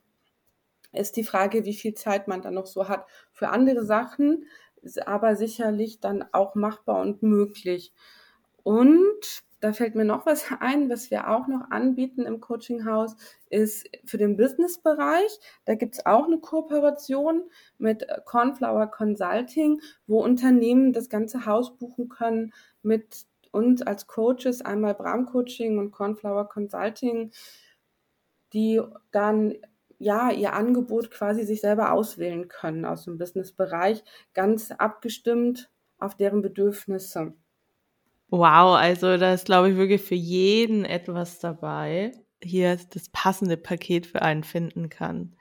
ist 0.91 1.17
die 1.17 1.23
Frage, 1.23 1.65
wie 1.65 1.73
viel 1.73 1.93
Zeit 1.93 2.27
man 2.27 2.41
dann 2.41 2.55
noch 2.55 2.65
so 2.65 2.87
hat 2.87 3.05
für 3.31 3.49
andere 3.49 3.85
Sachen, 3.85 4.45
ist 4.81 5.07
aber 5.07 5.35
sicherlich 5.35 5.99
dann 5.99 6.25
auch 6.31 6.55
machbar 6.55 7.01
und 7.01 7.21
möglich. 7.21 7.93
Und 8.69 9.41
da 9.61 9.73
fällt 9.73 9.95
mir 9.95 10.05
noch 10.05 10.27
was 10.27 10.45
ein, 10.59 10.91
was 10.91 11.09
wir 11.09 11.27
auch 11.31 11.47
noch 11.47 11.71
anbieten 11.71 12.27
im 12.27 12.39
Coachinghaus, 12.39 13.15
ist 13.49 13.89
für 14.05 14.19
den 14.19 14.37
Businessbereich. 14.37 15.39
Da 15.65 15.73
gibt 15.73 15.95
es 15.95 16.05
auch 16.05 16.25
eine 16.25 16.37
Kooperation 16.37 17.49
mit 17.79 18.05
Cornflower 18.25 18.85
Consulting, 18.85 19.81
wo 20.05 20.23
Unternehmen 20.23 20.93
das 20.93 21.09
ganze 21.09 21.47
Haus 21.47 21.79
buchen 21.79 22.09
können 22.09 22.53
mit 22.83 23.25
uns 23.49 23.81
als 23.81 24.05
Coaches, 24.05 24.61
einmal 24.61 24.93
Bram 24.93 25.25
Coaching 25.25 25.79
und 25.79 25.89
Cornflower 25.89 26.47
Consulting, 26.47 27.31
die 28.53 28.79
dann 29.09 29.55
ja 29.97 30.29
ihr 30.29 30.53
Angebot 30.53 31.09
quasi 31.09 31.43
sich 31.43 31.61
selber 31.61 31.91
auswählen 31.93 32.49
können 32.49 32.85
aus 32.85 33.05
dem 33.05 33.17
Businessbereich, 33.17 34.03
ganz 34.35 34.69
abgestimmt 34.69 35.71
auf 35.97 36.13
deren 36.13 36.43
Bedürfnisse. 36.43 37.33
Wow, 38.31 38.75
also 38.75 39.17
da 39.17 39.33
ist, 39.33 39.45
glaube 39.45 39.71
ich, 39.71 39.77
wirklich 39.77 40.01
für 40.01 40.15
jeden 40.15 40.85
etwas 40.85 41.39
dabei, 41.39 42.11
hier 42.43 42.77
das 42.91 43.09
passende 43.09 43.57
Paket 43.57 44.05
für 44.05 44.21
einen 44.21 44.43
finden 44.43 44.89
kann. 44.89 45.35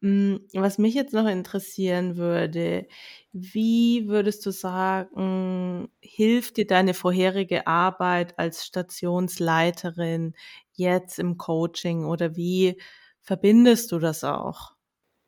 Mm, 0.00 0.36
was 0.54 0.78
mich 0.78 0.94
jetzt 0.94 1.12
noch 1.14 1.26
interessieren 1.28 2.16
würde, 2.16 2.86
wie 3.32 4.08
würdest 4.08 4.46
du 4.46 4.52
sagen, 4.52 5.88
hilft 6.02 6.56
dir 6.58 6.66
deine 6.66 6.94
vorherige 6.94 7.66
Arbeit 7.66 8.38
als 8.38 8.64
Stationsleiterin 8.66 10.34
jetzt 10.74 11.18
im 11.18 11.36
Coaching 11.38 12.04
oder 12.06 12.36
wie 12.36 12.80
verbindest 13.22 13.92
du 13.92 13.98
das 13.98 14.24
auch? 14.24 14.74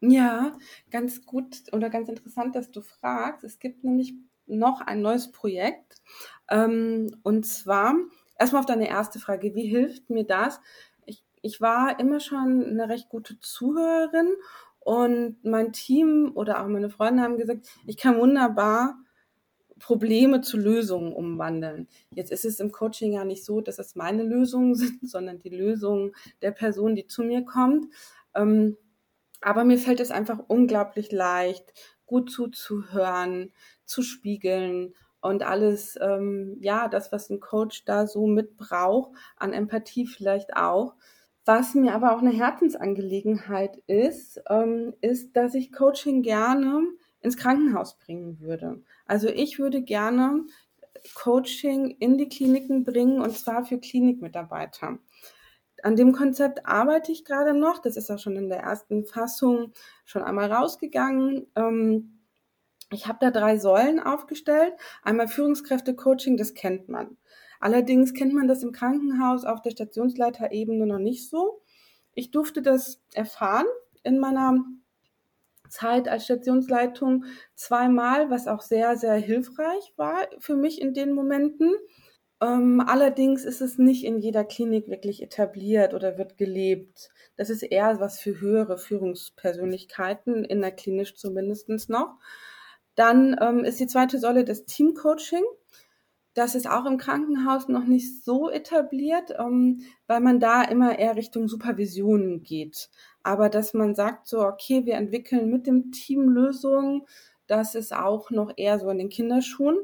Ja, 0.05 0.59
ganz 0.91 1.25
gut 1.25 1.63
oder 1.73 1.89
ganz 1.89 2.09
interessant, 2.09 2.57
dass 2.57 2.71
du 2.73 2.81
fragst. 2.83 3.45
Es 3.45 3.59
gibt 3.61 3.85
nämlich 3.85 4.15
noch 4.47 4.81
ein 4.81 5.03
neues 5.03 5.33
Projekt. 5.33 6.03
Ähm, 6.51 7.17
und 7.23 7.47
zwar, 7.47 7.95
erstmal 8.39 8.61
auf 8.61 8.67
deine 8.67 8.89
erste 8.89 9.19
Frage, 9.19 9.55
wie 9.55 9.67
hilft 9.67 10.11
mir 10.11 10.25
das? 10.25 10.61
Ich, 11.07 11.25
ich 11.43 11.61
war 11.61 11.99
immer 12.01 12.21
schon 12.21 12.65
eine 12.65 12.89
recht 12.89 13.09
gute 13.09 13.39
Zuhörerin 13.41 14.35
und 14.81 15.45
mein 15.45 15.73
Team 15.73 16.33
oder 16.35 16.63
auch 16.63 16.69
meine 16.69 16.91
Freunde 16.91 17.23
haben 17.23 17.39
gesagt, 17.39 17.69
ich 17.87 17.97
kann 17.97 18.19
wunderbar 18.19 18.97
Probleme 19.79 20.41
zu 20.43 20.57
Lösungen 20.57 21.13
umwandeln. 21.13 21.89
Jetzt 22.15 22.31
ist 22.31 22.45
es 22.45 22.61
im 22.61 22.71
Coaching 22.71 23.13
ja 23.13 23.25
nicht 23.25 23.45
so, 23.45 23.61
dass 23.61 23.79
es 23.79 23.97
meine 23.97 24.23
Lösungen 24.23 24.75
sind, 24.77 25.09
sondern 25.09 25.41
die 25.41 25.51
Lösungen 25.51 26.13
der 26.41 26.53
Person, 26.53 26.95
die 26.95 27.07
zu 27.07 27.23
mir 27.23 27.45
kommt. 27.45 27.87
Ähm, 28.35 28.77
aber 29.41 29.65
mir 29.65 29.79
fällt 29.79 29.99
es 29.99 30.13
einfach 30.13 30.39
unglaublich 30.47 31.11
leicht, 31.11 31.73
gut 32.07 32.31
zuzuhören, 32.31 33.53
zu 33.93 34.03
spiegeln 34.03 34.95
und 35.21 35.45
alles, 35.45 35.99
ähm, 36.01 36.57
ja, 36.61 36.89
das, 36.89 37.13
was 37.13 37.31
ein 37.31 37.41
Coach 37.41 37.85
da 37.85 38.07
so 38.07 38.27
mitbraucht, 38.27 39.13
an 39.37 39.53
Empathie 39.53 40.07
vielleicht 40.07 40.57
auch. 40.57 40.97
Was 41.45 41.75
mir 41.75 41.95
aber 41.95 42.15
auch 42.15 42.21
eine 42.21 42.31
Herzensangelegenheit 42.31 43.77
ist, 43.87 44.41
ähm, 44.49 44.95
ist, 45.01 45.37
dass 45.37 45.55
ich 45.55 45.73
Coaching 45.73 46.23
gerne 46.23 46.83
ins 47.21 47.37
Krankenhaus 47.37 47.99
bringen 47.99 48.41
würde. 48.41 48.83
Also 49.07 49.29
ich 49.29 49.59
würde 49.59 49.83
gerne 49.83 50.45
Coaching 51.15 51.91
in 51.99 52.19
die 52.19 52.29
Kliniken 52.29 52.85
bringen 52.85 53.21
und 53.21 53.37
zwar 53.37 53.65
für 53.65 53.79
Klinikmitarbeiter. 53.79 54.99
An 55.83 55.97
dem 55.97 56.13
Konzept 56.13 56.65
arbeite 56.65 57.11
ich 57.11 57.25
gerade 57.25 57.55
noch. 57.55 57.81
Das 57.81 57.97
ist 57.97 58.11
auch 58.11 58.19
schon 58.19 58.37
in 58.37 58.49
der 58.49 58.61
ersten 58.61 59.05
Fassung 59.05 59.73
schon 60.05 60.23
einmal 60.23 60.53
rausgegangen. 60.53 61.47
Ähm, 61.57 62.22
ich 62.93 63.07
habe 63.07 63.19
da 63.21 63.31
drei 63.31 63.59
Säulen 63.59 64.01
aufgestellt. 64.01 64.75
Einmal 65.03 65.29
Führungskräfte-Coaching, 65.29 66.37
das 66.37 66.55
kennt 66.55 66.89
man. 66.89 67.17
Allerdings 67.61 68.13
kennt 68.13 68.35
man 68.35 68.49
das 68.49 68.63
im 68.63 68.73
Krankenhaus 68.73 69.45
auf 69.45 69.63
der 69.63 69.71
Stationsleiterebene 69.71 70.87
noch 70.87 70.99
nicht 70.99 71.29
so. 71.29 71.63
Ich 72.15 72.31
durfte 72.31 72.61
das 72.61 73.01
erfahren 73.15 73.67
in 74.03 74.19
meiner 74.19 74.65
Zeit 75.69 76.09
als 76.09 76.25
Stationsleitung 76.25 77.25
zweimal, 77.55 78.31
was 78.31 78.47
auch 78.47 78.61
sehr, 78.61 78.97
sehr 78.97 79.15
hilfreich 79.15 79.93
war 79.97 80.29
für 80.39 80.57
mich 80.57 80.81
in 80.81 80.93
den 80.93 81.13
Momenten. 81.13 81.73
Ähm, 82.43 82.83
allerdings 82.85 83.45
ist 83.45 83.61
es 83.61 83.79
nicht 83.79 84.05
in 84.05 84.19
jeder 84.19 84.45
Klinik 84.45 84.89
wirklich 84.89 85.23
etabliert 85.23 85.95
oder 85.95 86.19
wird 86.19 86.37
gelebt. 86.37 87.11
Das 87.37 87.49
ist 87.49 87.63
eher 87.63 88.01
was 88.01 88.19
für 88.19 88.41
höhere 88.41 88.77
Führungspersönlichkeiten, 88.77 90.45
in 90.45 90.61
der 90.61 90.73
Klinisch 90.73 91.15
zumindest 91.15 91.89
noch. 91.89 92.19
Dann 92.95 93.37
ähm, 93.41 93.65
ist 93.65 93.81
die 93.81 93.87
zweite 93.87 94.19
Säule 94.19 94.45
das 94.45 94.65
Teamcoaching. 94.65 95.45
Das 96.35 96.55
ist 96.55 96.69
auch 96.69 96.87
im 96.87 96.97
Krankenhaus 96.97 97.69
noch 97.69 97.85
nicht 97.85 98.25
so 98.25 98.51
etabliert, 98.51 99.35
ähm, 99.39 99.81
weil 100.07 100.21
man 100.21 100.41
da 100.41 100.63
immer 100.63 100.99
eher 100.99 101.17
Richtung 101.17 101.47
Supervision 101.49 102.43
geht. 102.43 102.91
Aber 103.23 103.49
dass 103.49 103.75
man 103.75 103.95
sagt 103.95 104.27
so, 104.27 104.41
okay, 104.41 104.87
wir 104.87 104.95
entwickeln 104.95 105.51
mit 105.51 105.67
dem 105.67 105.93
Team 105.93 106.29
Lösungen, 106.29 107.03
das 107.47 107.75
ist 107.75 107.95
auch 107.95 108.31
noch 108.31 108.53
eher 108.57 108.79
so 108.79 108.89
in 108.89 108.99
den 108.99 109.11
Kinderschuhen. 109.11 109.79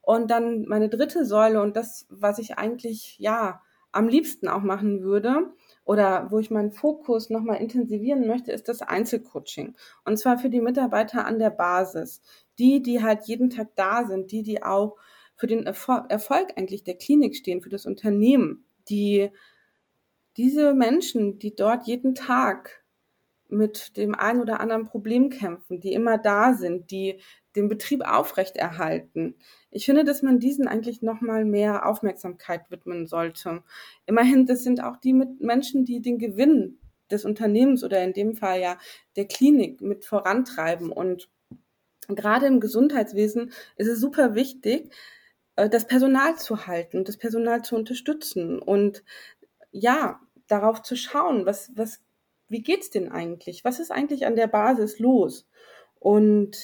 Und 0.00 0.30
dann 0.30 0.64
meine 0.66 0.88
dritte 0.88 1.24
Säule 1.24 1.62
und 1.62 1.76
das, 1.76 2.06
was 2.10 2.38
ich 2.38 2.58
eigentlich 2.58 3.16
ja 3.18 3.62
am 3.92 4.08
liebsten 4.08 4.48
auch 4.48 4.62
machen 4.62 5.02
würde, 5.02 5.52
oder 5.84 6.30
wo 6.30 6.38
ich 6.38 6.50
meinen 6.50 6.72
Fokus 6.72 7.30
nochmal 7.30 7.60
intensivieren 7.60 8.26
möchte, 8.26 8.52
ist 8.52 8.68
das 8.68 8.82
Einzelcoaching. 8.82 9.74
Und 10.04 10.18
zwar 10.18 10.38
für 10.38 10.50
die 10.50 10.60
Mitarbeiter 10.60 11.26
an 11.26 11.38
der 11.38 11.50
Basis. 11.50 12.22
Die, 12.58 12.80
die 12.80 13.02
halt 13.02 13.24
jeden 13.24 13.50
Tag 13.50 13.68
da 13.74 14.06
sind, 14.06 14.30
die, 14.30 14.42
die 14.42 14.62
auch 14.62 14.96
für 15.36 15.48
den 15.48 15.66
Erfolg 15.66 16.52
eigentlich 16.56 16.84
der 16.84 16.94
Klinik 16.94 17.34
stehen, 17.36 17.62
für 17.62 17.68
das 17.68 17.84
Unternehmen, 17.84 18.64
die 18.88 19.30
diese 20.36 20.72
Menschen, 20.74 21.38
die 21.38 21.54
dort 21.54 21.86
jeden 21.86 22.14
Tag 22.14 22.83
mit 23.48 23.96
dem 23.96 24.14
einen 24.14 24.40
oder 24.40 24.60
anderen 24.60 24.84
Problem 24.84 25.30
kämpfen, 25.30 25.80
die 25.80 25.92
immer 25.92 26.18
da 26.18 26.54
sind, 26.54 26.90
die 26.90 27.20
den 27.56 27.68
Betrieb 27.68 28.02
aufrechterhalten. 28.04 29.36
Ich 29.70 29.84
finde, 29.84 30.04
dass 30.04 30.22
man 30.22 30.40
diesen 30.40 30.66
eigentlich 30.66 31.02
noch 31.02 31.20
mal 31.20 31.44
mehr 31.44 31.86
Aufmerksamkeit 31.86 32.70
widmen 32.70 33.06
sollte. 33.06 33.62
Immerhin, 34.06 34.46
das 34.46 34.64
sind 34.64 34.82
auch 34.82 34.96
die 34.96 35.12
Menschen, 35.12 35.84
die 35.84 36.00
den 36.00 36.18
Gewinn 36.18 36.78
des 37.10 37.24
Unternehmens 37.24 37.84
oder 37.84 38.02
in 38.02 38.12
dem 38.12 38.34
Fall 38.34 38.60
ja 38.60 38.78
der 39.16 39.26
Klinik 39.26 39.80
mit 39.80 40.04
vorantreiben. 40.04 40.90
Und 40.90 41.28
gerade 42.08 42.46
im 42.46 42.60
Gesundheitswesen 42.60 43.52
ist 43.76 43.88
es 43.88 44.00
super 44.00 44.34
wichtig, 44.34 44.92
äh, 45.56 45.68
das 45.68 45.86
Personal 45.86 46.36
zu 46.36 46.66
halten, 46.66 47.04
das 47.04 47.16
Personal 47.16 47.62
zu 47.62 47.76
unterstützen 47.76 48.58
und 48.58 49.04
ja, 49.70 50.20
darauf 50.46 50.82
zu 50.82 50.96
schauen, 50.96 51.46
was, 51.46 51.72
was, 51.74 52.03
wie 52.48 52.62
geht's 52.62 52.90
denn 52.90 53.10
eigentlich? 53.10 53.64
Was 53.64 53.80
ist 53.80 53.90
eigentlich 53.90 54.26
an 54.26 54.36
der 54.36 54.46
Basis 54.46 54.98
los? 54.98 55.48
Und 55.98 56.56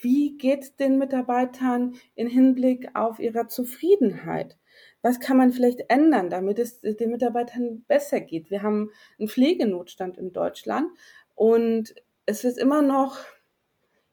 wie 0.00 0.36
geht's 0.36 0.76
den 0.76 0.98
Mitarbeitern 0.98 1.96
in 2.14 2.28
Hinblick 2.28 2.90
auf 2.94 3.18
ihrer 3.18 3.48
Zufriedenheit? 3.48 4.56
Was 5.02 5.18
kann 5.20 5.36
man 5.36 5.52
vielleicht 5.52 5.90
ändern, 5.90 6.30
damit 6.30 6.58
es 6.58 6.80
den 6.80 7.10
Mitarbeitern 7.10 7.84
besser 7.88 8.20
geht? 8.20 8.50
Wir 8.50 8.62
haben 8.62 8.90
einen 9.18 9.28
Pflegenotstand 9.28 10.18
in 10.18 10.32
Deutschland 10.32 10.90
und 11.34 11.94
es 12.26 12.44
wird 12.44 12.58
immer 12.58 12.82
noch, 12.82 13.18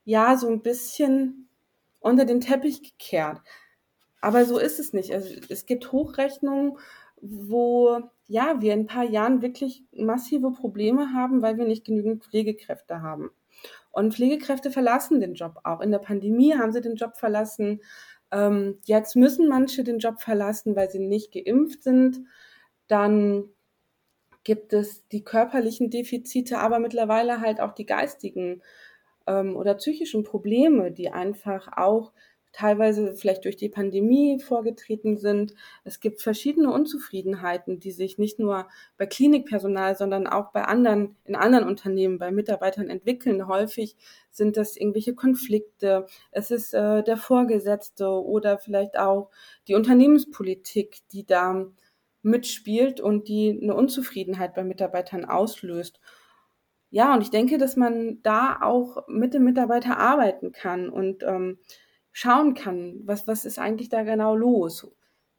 ja, 0.05 0.37
so 0.37 0.47
ein 0.47 0.61
bisschen 0.61 1.49
unter 1.99 2.25
den 2.25 2.41
Teppich 2.41 2.81
gekehrt. 2.81 3.41
Aber 4.21 4.45
so 4.45 4.57
ist 4.57 4.79
es 4.79 4.93
nicht. 4.93 5.13
Also 5.13 5.35
es 5.49 5.65
gibt 5.65 5.91
Hochrechnungen, 5.91 6.77
wo 7.21 7.99
ja, 8.27 8.61
wir 8.61 8.73
in 8.73 8.81
ein 8.81 8.87
paar 8.87 9.03
Jahren 9.03 9.41
wirklich 9.41 9.83
massive 9.91 10.51
Probleme 10.51 11.13
haben, 11.13 11.41
weil 11.41 11.57
wir 11.57 11.65
nicht 11.65 11.85
genügend 11.85 12.23
Pflegekräfte 12.23 13.01
haben. 13.01 13.31
Und 13.91 14.13
Pflegekräfte 14.13 14.71
verlassen 14.71 15.21
den 15.21 15.35
Job 15.35 15.59
auch. 15.63 15.79
In 15.79 15.91
der 15.91 15.99
Pandemie 15.99 16.55
haben 16.55 16.71
sie 16.71 16.81
den 16.81 16.95
Job 16.95 17.15
verlassen. 17.15 17.81
Ähm, 18.31 18.79
jetzt 18.85 19.15
müssen 19.15 19.47
manche 19.47 19.83
den 19.83 19.99
Job 19.99 20.19
verlassen, 20.21 20.75
weil 20.75 20.89
sie 20.89 20.99
nicht 20.99 21.31
geimpft 21.31 21.83
sind. 21.83 22.21
Dann 22.87 23.45
gibt 24.43 24.73
es 24.73 25.07
die 25.07 25.23
körperlichen 25.23 25.89
Defizite, 25.89 26.59
aber 26.59 26.79
mittlerweile 26.79 27.41
halt 27.41 27.61
auch 27.61 27.73
die 27.73 27.85
geistigen 27.85 28.61
ähm, 29.27 29.55
oder 29.55 29.75
psychischen 29.75 30.23
Probleme, 30.23 30.91
die 30.91 31.09
einfach 31.09 31.69
auch 31.77 32.11
teilweise 32.55 33.13
vielleicht 33.15 33.43
durch 33.43 33.57
die 33.57 33.67
Pandemie 33.67 34.39
vorgetreten 34.39 35.17
sind. 35.17 35.53
Es 35.83 35.99
gibt 35.99 36.21
verschiedene 36.21 36.71
Unzufriedenheiten, 36.71 37.81
die 37.81 37.91
sich 37.91 38.17
nicht 38.17 38.39
nur 38.39 38.69
bei 38.97 39.05
Klinikpersonal, 39.05 39.97
sondern 39.97 40.25
auch 40.25 40.53
bei 40.53 40.63
anderen, 40.63 41.17
in 41.25 41.35
anderen 41.35 41.67
Unternehmen, 41.67 42.17
bei 42.17 42.31
Mitarbeitern 42.31 42.89
entwickeln. 42.89 43.49
Häufig 43.49 43.97
sind 44.31 44.55
das 44.55 44.77
irgendwelche 44.77 45.15
Konflikte. 45.15 46.05
Es 46.31 46.49
ist 46.49 46.73
äh, 46.73 47.03
der 47.03 47.17
Vorgesetzte 47.17 48.07
oder 48.07 48.57
vielleicht 48.57 48.97
auch 48.97 49.31
die 49.67 49.75
Unternehmenspolitik, 49.75 50.99
die 51.11 51.25
da 51.25 51.65
mitspielt 52.21 53.01
und 53.01 53.27
die 53.27 53.59
eine 53.61 53.75
Unzufriedenheit 53.75 54.55
bei 54.55 54.63
Mitarbeitern 54.63 55.25
auslöst. 55.25 55.99
Ja, 56.89 57.13
und 57.13 57.21
ich 57.21 57.31
denke, 57.31 57.57
dass 57.57 57.75
man 57.75 58.21
da 58.23 58.59
auch 58.61 59.09
mit 59.09 59.33
dem 59.33 59.43
Mitarbeiter 59.43 59.97
arbeiten 59.97 60.53
kann 60.53 60.89
und 60.89 61.23
ähm, 61.23 61.59
schauen 62.17 62.53
kann, 62.53 63.01
was, 63.03 63.27
was 63.27 63.43
ist 63.43 63.59
eigentlich 63.59 63.89
da 63.89 64.03
genau 64.03 64.37
los. 64.37 64.87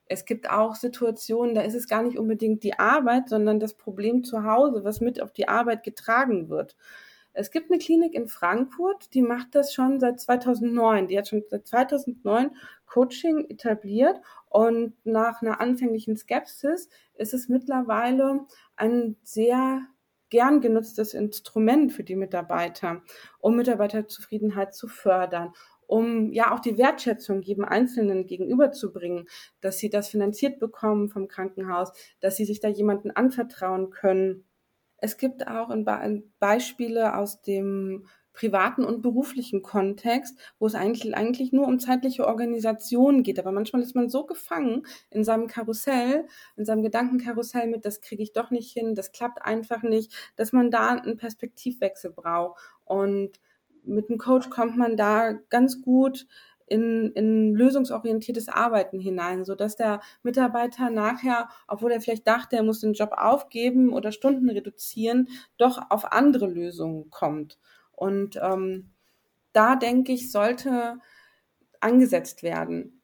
Es 0.04 0.26
gibt 0.26 0.50
auch 0.50 0.74
Situationen, 0.74 1.54
da 1.54 1.62
ist 1.62 1.74
es 1.74 1.88
gar 1.88 2.02
nicht 2.02 2.18
unbedingt 2.18 2.64
die 2.64 2.78
Arbeit, 2.78 3.30
sondern 3.30 3.58
das 3.58 3.72
Problem 3.72 4.24
zu 4.24 4.44
Hause, 4.44 4.84
was 4.84 5.00
mit 5.00 5.22
auf 5.22 5.32
die 5.32 5.48
Arbeit 5.48 5.84
getragen 5.84 6.50
wird. 6.50 6.76
Es 7.32 7.50
gibt 7.50 7.70
eine 7.70 7.78
Klinik 7.78 8.12
in 8.12 8.28
Frankfurt, 8.28 9.14
die 9.14 9.22
macht 9.22 9.54
das 9.54 9.72
schon 9.72 10.00
seit 10.00 10.20
2009. 10.20 11.08
Die 11.08 11.16
hat 11.16 11.28
schon 11.28 11.44
seit 11.48 11.66
2009 11.66 12.50
Coaching 12.84 13.46
etabliert 13.48 14.20
und 14.50 14.92
nach 15.04 15.40
einer 15.40 15.62
anfänglichen 15.62 16.18
Skepsis 16.18 16.90
ist 17.14 17.32
es 17.32 17.48
mittlerweile 17.48 18.46
ein 18.76 19.16
sehr 19.22 19.80
gern 20.28 20.60
genutztes 20.60 21.14
Instrument 21.14 21.92
für 21.92 22.04
die 22.04 22.16
Mitarbeiter, 22.16 23.02
um 23.38 23.56
Mitarbeiterzufriedenheit 23.56 24.74
zu 24.74 24.88
fördern, 24.88 25.54
um 25.86 26.32
ja 26.32 26.54
auch 26.54 26.60
die 26.60 26.78
Wertschätzung 26.78 27.42
jedem 27.42 27.64
Einzelnen 27.64 28.26
gegenüberzubringen, 28.26 29.28
dass 29.60 29.78
sie 29.78 29.90
das 29.90 30.08
finanziert 30.08 30.58
bekommen 30.58 31.08
vom 31.08 31.28
Krankenhaus, 31.28 31.92
dass 32.20 32.36
sie 32.36 32.44
sich 32.44 32.60
da 32.60 32.68
jemanden 32.68 33.10
anvertrauen 33.10 33.90
können. 33.90 34.44
Es 34.98 35.18
gibt 35.18 35.46
auch 35.46 35.70
Beispiele 36.38 37.16
aus 37.16 37.42
dem 37.42 38.06
privaten 38.36 38.84
und 38.84 39.02
beruflichen 39.02 39.62
Kontext, 39.62 40.38
wo 40.58 40.66
es 40.66 40.74
eigentlich, 40.74 41.16
eigentlich 41.16 41.52
nur 41.52 41.66
um 41.66 41.80
zeitliche 41.80 42.26
Organisation 42.26 43.22
geht. 43.22 43.38
Aber 43.38 43.50
manchmal 43.50 43.82
ist 43.82 43.96
man 43.96 44.08
so 44.10 44.26
gefangen 44.26 44.86
in 45.10 45.24
seinem 45.24 45.48
Karussell, 45.48 46.26
in 46.56 46.64
seinem 46.64 46.82
Gedankenkarussell 46.82 47.66
mit, 47.66 47.84
das 47.84 48.02
kriege 48.02 48.22
ich 48.22 48.32
doch 48.34 48.50
nicht 48.50 48.72
hin, 48.72 48.94
das 48.94 49.10
klappt 49.10 49.42
einfach 49.42 49.82
nicht, 49.82 50.12
dass 50.36 50.52
man 50.52 50.70
da 50.70 50.90
einen 50.90 51.16
Perspektivwechsel 51.16 52.12
braucht. 52.12 52.60
Und 52.84 53.40
mit 53.86 54.10
einem 54.10 54.18
Coach 54.18 54.50
kommt 54.50 54.76
man 54.76 54.96
da 54.96 55.32
ganz 55.48 55.82
gut 55.82 56.26
in, 56.66 57.12
in 57.12 57.54
lösungsorientiertes 57.54 58.48
Arbeiten 58.48 58.98
hinein, 58.98 59.44
so 59.44 59.54
dass 59.54 59.76
der 59.76 60.00
Mitarbeiter 60.22 60.90
nachher, 60.90 61.48
obwohl 61.68 61.92
er 61.92 62.00
vielleicht 62.00 62.26
dachte, 62.26 62.56
er 62.56 62.64
muss 62.64 62.80
den 62.80 62.94
Job 62.94 63.12
aufgeben 63.16 63.92
oder 63.92 64.10
Stunden 64.10 64.50
reduzieren, 64.50 65.28
doch 65.58 65.80
auf 65.90 66.12
andere 66.12 66.46
Lösungen 66.46 67.10
kommt. 67.10 67.58
Und 67.92 68.38
ähm, 68.42 68.90
da 69.52 69.76
denke 69.76 70.12
ich, 70.12 70.32
sollte 70.32 70.98
angesetzt 71.80 72.42
werden. 72.42 73.00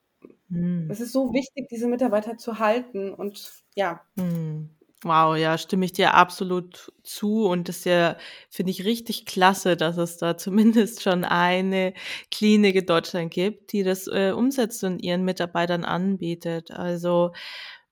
Hm. 0.49 0.87
Es 0.89 0.99
ist 0.99 1.13
so 1.13 1.33
wichtig, 1.33 1.67
diese 1.69 1.87
Mitarbeiter 1.87 2.37
zu 2.37 2.59
halten 2.59 3.13
und 3.13 3.63
ja. 3.75 4.01
Hm. 4.17 4.69
Wow, 5.05 5.35
ja, 5.35 5.57
stimme 5.57 5.85
ich 5.85 5.91
dir 5.91 6.13
absolut 6.13 6.93
zu 7.03 7.45
und 7.45 7.67
das 7.67 7.83
ja, 7.83 8.15
finde 8.49 8.71
ich 8.71 8.85
richtig 8.85 9.25
klasse, 9.25 9.75
dass 9.75 9.97
es 9.97 10.17
da 10.17 10.37
zumindest 10.37 11.01
schon 11.03 11.25
eine 11.25 11.93
Klinik 12.31 12.75
in 12.75 12.85
Deutschland 12.85 13.31
gibt, 13.33 13.73
die 13.73 13.83
das 13.83 14.07
äh, 14.07 14.31
umsetzt 14.31 14.83
und 14.83 14.99
ihren 15.03 15.23
Mitarbeitern 15.25 15.83
anbietet. 15.83 16.71
Also 16.71 17.33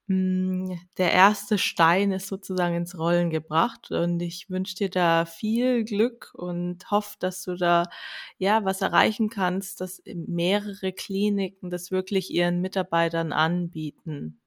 mh, 0.07 0.69
hm, 0.69 0.79
der 0.97 1.11
erste 1.13 1.57
Stein 1.57 2.11
ist 2.13 2.27
sozusagen 2.27 2.75
ins 2.75 2.97
Rollen 2.97 3.29
gebracht 3.29 3.91
und 3.91 4.21
ich 4.21 4.49
wünsche 4.49 4.75
dir 4.75 4.89
da 4.89 5.25
viel 5.25 5.83
Glück 5.85 6.31
und 6.35 6.89
hoffe, 6.91 7.17
dass 7.19 7.43
du 7.43 7.55
da 7.55 7.85
ja 8.37 8.63
was 8.65 8.81
erreichen 8.81 9.29
kannst, 9.29 9.81
dass 9.81 10.01
mehrere 10.05 10.93
Kliniken 10.93 11.69
das 11.69 11.91
wirklich 11.91 12.31
ihren 12.31 12.61
Mitarbeitern 12.61 13.33
anbieten. 13.33 14.37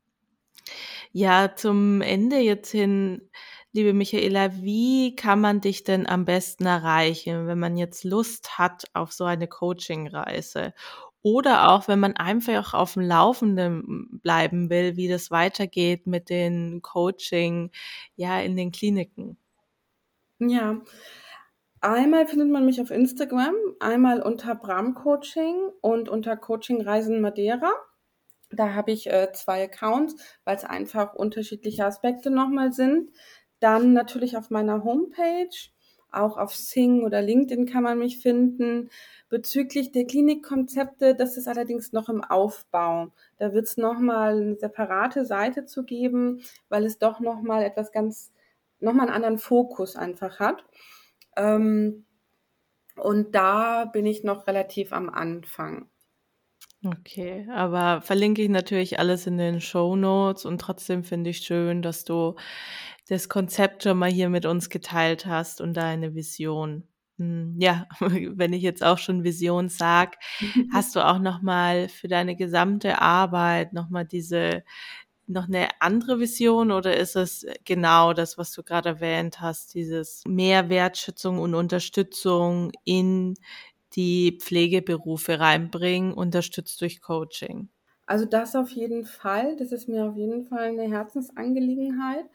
Ja, 1.16 1.55
zum 1.55 2.00
Ende 2.00 2.38
jetzt 2.38 2.72
hin, 2.72 3.31
liebe 3.70 3.92
Michaela, 3.92 4.53
wie 4.62 5.14
kann 5.14 5.40
man 5.40 5.61
dich 5.61 5.85
denn 5.85 6.09
am 6.09 6.24
besten 6.24 6.66
erreichen, 6.66 7.46
wenn 7.46 7.61
man 7.61 7.77
jetzt 7.77 8.03
Lust 8.03 8.59
hat 8.59 8.83
auf 8.94 9.12
so 9.12 9.22
eine 9.22 9.46
Coaching-Reise? 9.46 10.74
Oder 11.22 11.70
auch, 11.70 11.87
wenn 11.87 12.00
man 12.00 12.16
einfach 12.16 12.74
auf 12.74 12.94
dem 12.94 13.03
Laufenden 13.05 14.20
bleiben 14.24 14.70
will, 14.70 14.96
wie 14.96 15.07
das 15.07 15.31
weitergeht 15.31 16.09
mit 16.09 16.31
den 16.31 16.83
Coaching, 16.83 17.70
ja, 18.16 18.40
in 18.40 18.57
den 18.57 18.72
Kliniken. 18.72 19.37
Ja. 20.40 20.81
Einmal 21.81 22.27
findet 22.27 22.50
man 22.50 22.64
mich 22.66 22.81
auf 22.81 22.90
Instagram, 22.90 23.55
einmal 23.79 24.20
unter 24.22 24.55
Bram 24.57 24.94
Coaching 24.94 25.55
und 25.81 26.09
unter 26.09 26.37
Coaching 26.37 26.81
Reisen 26.81 27.20
Madeira. 27.20 27.70
Da 28.57 28.75
habe 28.75 28.93
ich 28.93 29.11
äh, 29.11 29.33
zwei 29.33 29.64
Accounts, 29.64 30.17
weil 30.45 30.57
es 30.57 30.64
einfach 30.64 31.14
unterschiedliche 31.14 31.85
Aspekte 31.85 32.31
nochmal 32.31 32.73
sind. 32.73 33.11
Dann 33.61 33.93
natürlich 33.93 34.37
auf 34.37 34.51
meiner 34.51 34.85
Homepage, 34.85 35.49
auch 36.11 36.37
auf 36.37 36.55
Sing 36.55 37.03
oder 37.03 37.23
LinkedIn 37.23 37.67
kann 37.67 37.83
man 37.83 37.99
mich 37.99 38.19
finden. 38.19 38.90
Bezüglich 39.29 39.90
der 39.93 40.07
Klinikkonzepte, 40.07 41.14
das 41.14 41.37
ist 41.37 41.49
allerdings 41.49 41.93
noch 41.93 42.09
im 42.09 42.23
Aufbau. 42.23 43.09
Da 43.38 43.53
wird 43.53 43.67
es 43.67 43.77
nochmal 43.77 44.40
eine 44.40 44.57
separate 44.57 45.25
Seite 45.25 45.64
zu 45.64 45.85
geben, 45.85 46.43
weil 46.69 46.85
es 46.85 46.99
doch 46.99 47.21
nochmal 47.21 47.64
etwas 47.64 47.90
ganz, 47.90 48.33
nochmal 48.81 49.07
einen 49.07 49.17
anderen 49.17 49.38
Fokus 49.38 49.97
einfach 49.97 50.38
hat. 50.38 50.64
Ähm, 51.37 52.05
und 52.97 53.35
da 53.35 53.87
bin 53.87 54.07
ich 54.07 54.23
noch 54.23 54.47
relativ 54.47 54.93
am 54.93 55.09
Anfang. 55.11 55.88
Okay, 56.85 57.47
aber 57.51 58.03
verlinke 58.03 58.42
ich 58.42 58.51
natürlich 58.51 58.99
alles 58.99 59.27
in 59.27 59.38
den 59.38 59.61
Show 59.61 59.97
Notes 59.97 60.44
und 60.44 60.61
trotzdem 60.61 61.03
finde 61.03 61.31
ich 61.31 61.38
schön, 61.38 61.81
dass 61.81 62.05
du 62.05 62.35
das 63.09 63.29
Konzept 63.29 63.85
schon 63.85 63.99
mal 63.99 64.11
hier 64.11 64.29
mit 64.29 64.44
uns 64.44 64.68
geteilt 64.68 65.25
hast 65.25 65.61
und 65.61 65.75
deine 65.75 66.14
Vision. 66.14 66.85
Hm, 67.18 67.57
ja, 67.59 67.87
wenn 68.01 68.53
ich 68.53 68.62
jetzt 68.62 68.85
auch 68.85 68.99
schon 68.99 69.25
Vision 69.25 69.68
sag, 69.70 70.16
hast 70.73 70.94
du 70.94 71.01
auch 71.01 71.18
noch 71.18 71.40
mal 71.40 71.88
für 71.88 72.09
deine 72.09 72.37
gesamte 72.37 73.01
Arbeit 73.01 73.73
noch 73.73 73.88
mal 73.88 74.05
diese 74.05 74.62
noch 75.27 75.49
eine 75.49 75.68
andere 75.81 76.20
Vision 76.20 76.70
oder 76.70 76.97
ist 76.99 77.16
es 77.16 77.47
genau 77.64 78.12
das, 78.12 78.37
was 78.37 78.53
du 78.53 78.62
gerade 78.62 78.90
erwähnt 78.90 79.40
hast, 79.40 79.73
dieses 79.73 80.23
mehr 80.27 80.68
Wertschätzung 80.68 81.38
und 81.38 81.55
Unterstützung 81.55 82.73
in 82.85 83.35
die 83.96 84.38
Pflegeberufe 84.40 85.40
reinbringen, 85.40 86.12
unterstützt 86.12 86.80
durch 86.80 87.00
Coaching? 87.00 87.68
Also 88.07 88.26
das 88.26 88.54
auf 88.57 88.70
jeden 88.70 89.04
Fall. 89.04 89.57
Das 89.57 89.72
ist 89.72 89.88
mir 89.88 90.04
auf 90.07 90.16
jeden 90.16 90.44
Fall 90.46 90.68
eine 90.68 90.88
Herzensangelegenheit. 90.88 92.26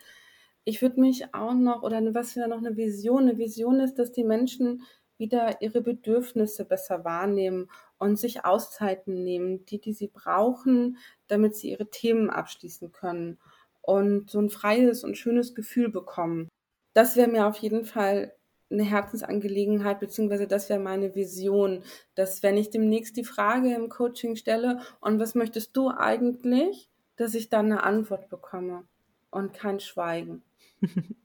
Ich 0.63 0.81
würde 0.81 0.99
mich 0.99 1.33
auch 1.33 1.53
noch, 1.53 1.83
oder 1.83 2.01
was 2.13 2.35
wäre 2.35 2.49
noch 2.49 2.57
eine 2.59 2.77
Vision? 2.77 3.23
Eine 3.23 3.37
Vision 3.37 3.79
ist, 3.79 3.95
dass 3.99 4.11
die 4.11 4.23
Menschen 4.23 4.83
wieder 5.17 5.61
ihre 5.61 5.81
Bedürfnisse 5.81 6.65
besser 6.65 7.03
wahrnehmen 7.05 7.69
und 7.97 8.17
sich 8.17 8.45
Auszeiten 8.45 9.23
nehmen, 9.23 9.65
die, 9.65 9.79
die 9.81 9.93
sie 9.93 10.07
brauchen, 10.07 10.97
damit 11.27 11.55
sie 11.55 11.71
ihre 11.71 11.89
Themen 11.89 12.29
abschließen 12.29 12.91
können 12.91 13.39
und 13.81 14.29
so 14.31 14.39
ein 14.39 14.49
freies 14.49 15.03
und 15.03 15.17
schönes 15.17 15.55
Gefühl 15.55 15.89
bekommen. 15.89 16.47
Das 16.93 17.15
wäre 17.17 17.29
mir 17.29 17.47
auf 17.47 17.57
jeden 17.57 17.85
Fall 17.85 18.33
eine 18.71 18.83
Herzensangelegenheit, 18.83 19.99
beziehungsweise 19.99 20.47
das 20.47 20.69
wäre 20.69 20.79
meine 20.79 21.15
Vision, 21.15 21.83
dass 22.15 22.43
wenn 22.43 22.57
ich 22.57 22.69
demnächst 22.69 23.17
die 23.17 23.23
Frage 23.23 23.73
im 23.73 23.89
Coaching 23.89 24.35
stelle, 24.35 24.79
und 25.01 25.19
was 25.19 25.35
möchtest 25.35 25.75
du 25.75 25.89
eigentlich, 25.89 26.89
dass 27.15 27.33
ich 27.33 27.49
dann 27.49 27.65
eine 27.67 27.83
Antwort 27.83 28.29
bekomme 28.29 28.83
und 29.31 29.53
kein 29.53 29.79
Schweigen. 29.79 30.43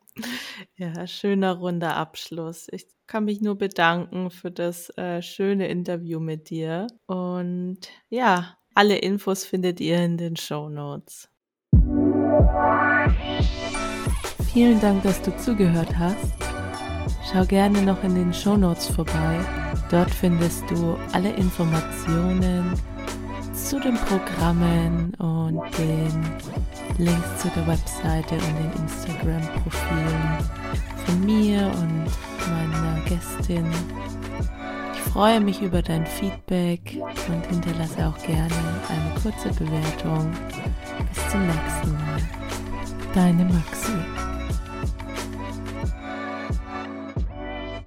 Ja, 0.76 1.06
schöner 1.06 1.54
runder 1.54 1.96
Abschluss. 1.96 2.68
Ich 2.70 2.86
kann 3.08 3.24
mich 3.24 3.40
nur 3.40 3.58
bedanken 3.58 4.30
für 4.30 4.50
das 4.50 4.90
äh, 4.96 5.22
schöne 5.22 5.68
Interview 5.68 6.20
mit 6.20 6.50
dir. 6.50 6.86
Und 7.06 7.78
ja, 8.08 8.56
alle 8.74 8.96
Infos 8.98 9.44
findet 9.44 9.80
ihr 9.80 9.98
in 9.98 10.16
den 10.16 10.36
Show 10.36 10.68
Notes. 10.68 11.28
Vielen 14.52 14.80
Dank, 14.80 15.02
dass 15.02 15.20
du 15.22 15.36
zugehört 15.36 15.98
hast. 15.98 16.53
Schau 17.34 17.44
gerne 17.46 17.82
noch 17.82 18.04
in 18.04 18.14
den 18.14 18.32
Show 18.32 18.56
Notes 18.56 18.86
vorbei. 18.86 19.40
Dort 19.90 20.08
findest 20.08 20.62
du 20.70 20.96
alle 21.12 21.32
Informationen 21.32 22.74
zu 23.52 23.80
den 23.80 23.96
Programmen 23.96 25.12
und 25.14 25.60
den 25.76 26.24
Links 26.98 27.42
zu 27.42 27.48
der 27.56 27.66
Webseite 27.66 28.36
und 28.36 28.56
den 28.56 28.72
Instagram-Profilen 28.84 30.38
von 31.04 31.26
mir 31.26 31.72
und 31.76 32.06
meiner 32.52 33.00
Gästin. 33.08 33.66
Ich 34.94 35.00
freue 35.00 35.40
mich 35.40 35.60
über 35.60 35.82
dein 35.82 36.06
Feedback 36.06 37.00
und 37.26 37.46
hinterlasse 37.46 38.06
auch 38.06 38.18
gerne 38.24 38.54
eine 38.88 39.20
kurze 39.20 39.48
Bewertung. 39.58 40.30
Bis 41.12 41.32
zum 41.32 41.44
nächsten 41.44 41.92
Mal. 41.94 42.20
Deine 43.12 43.44
Maxi. 43.44 44.33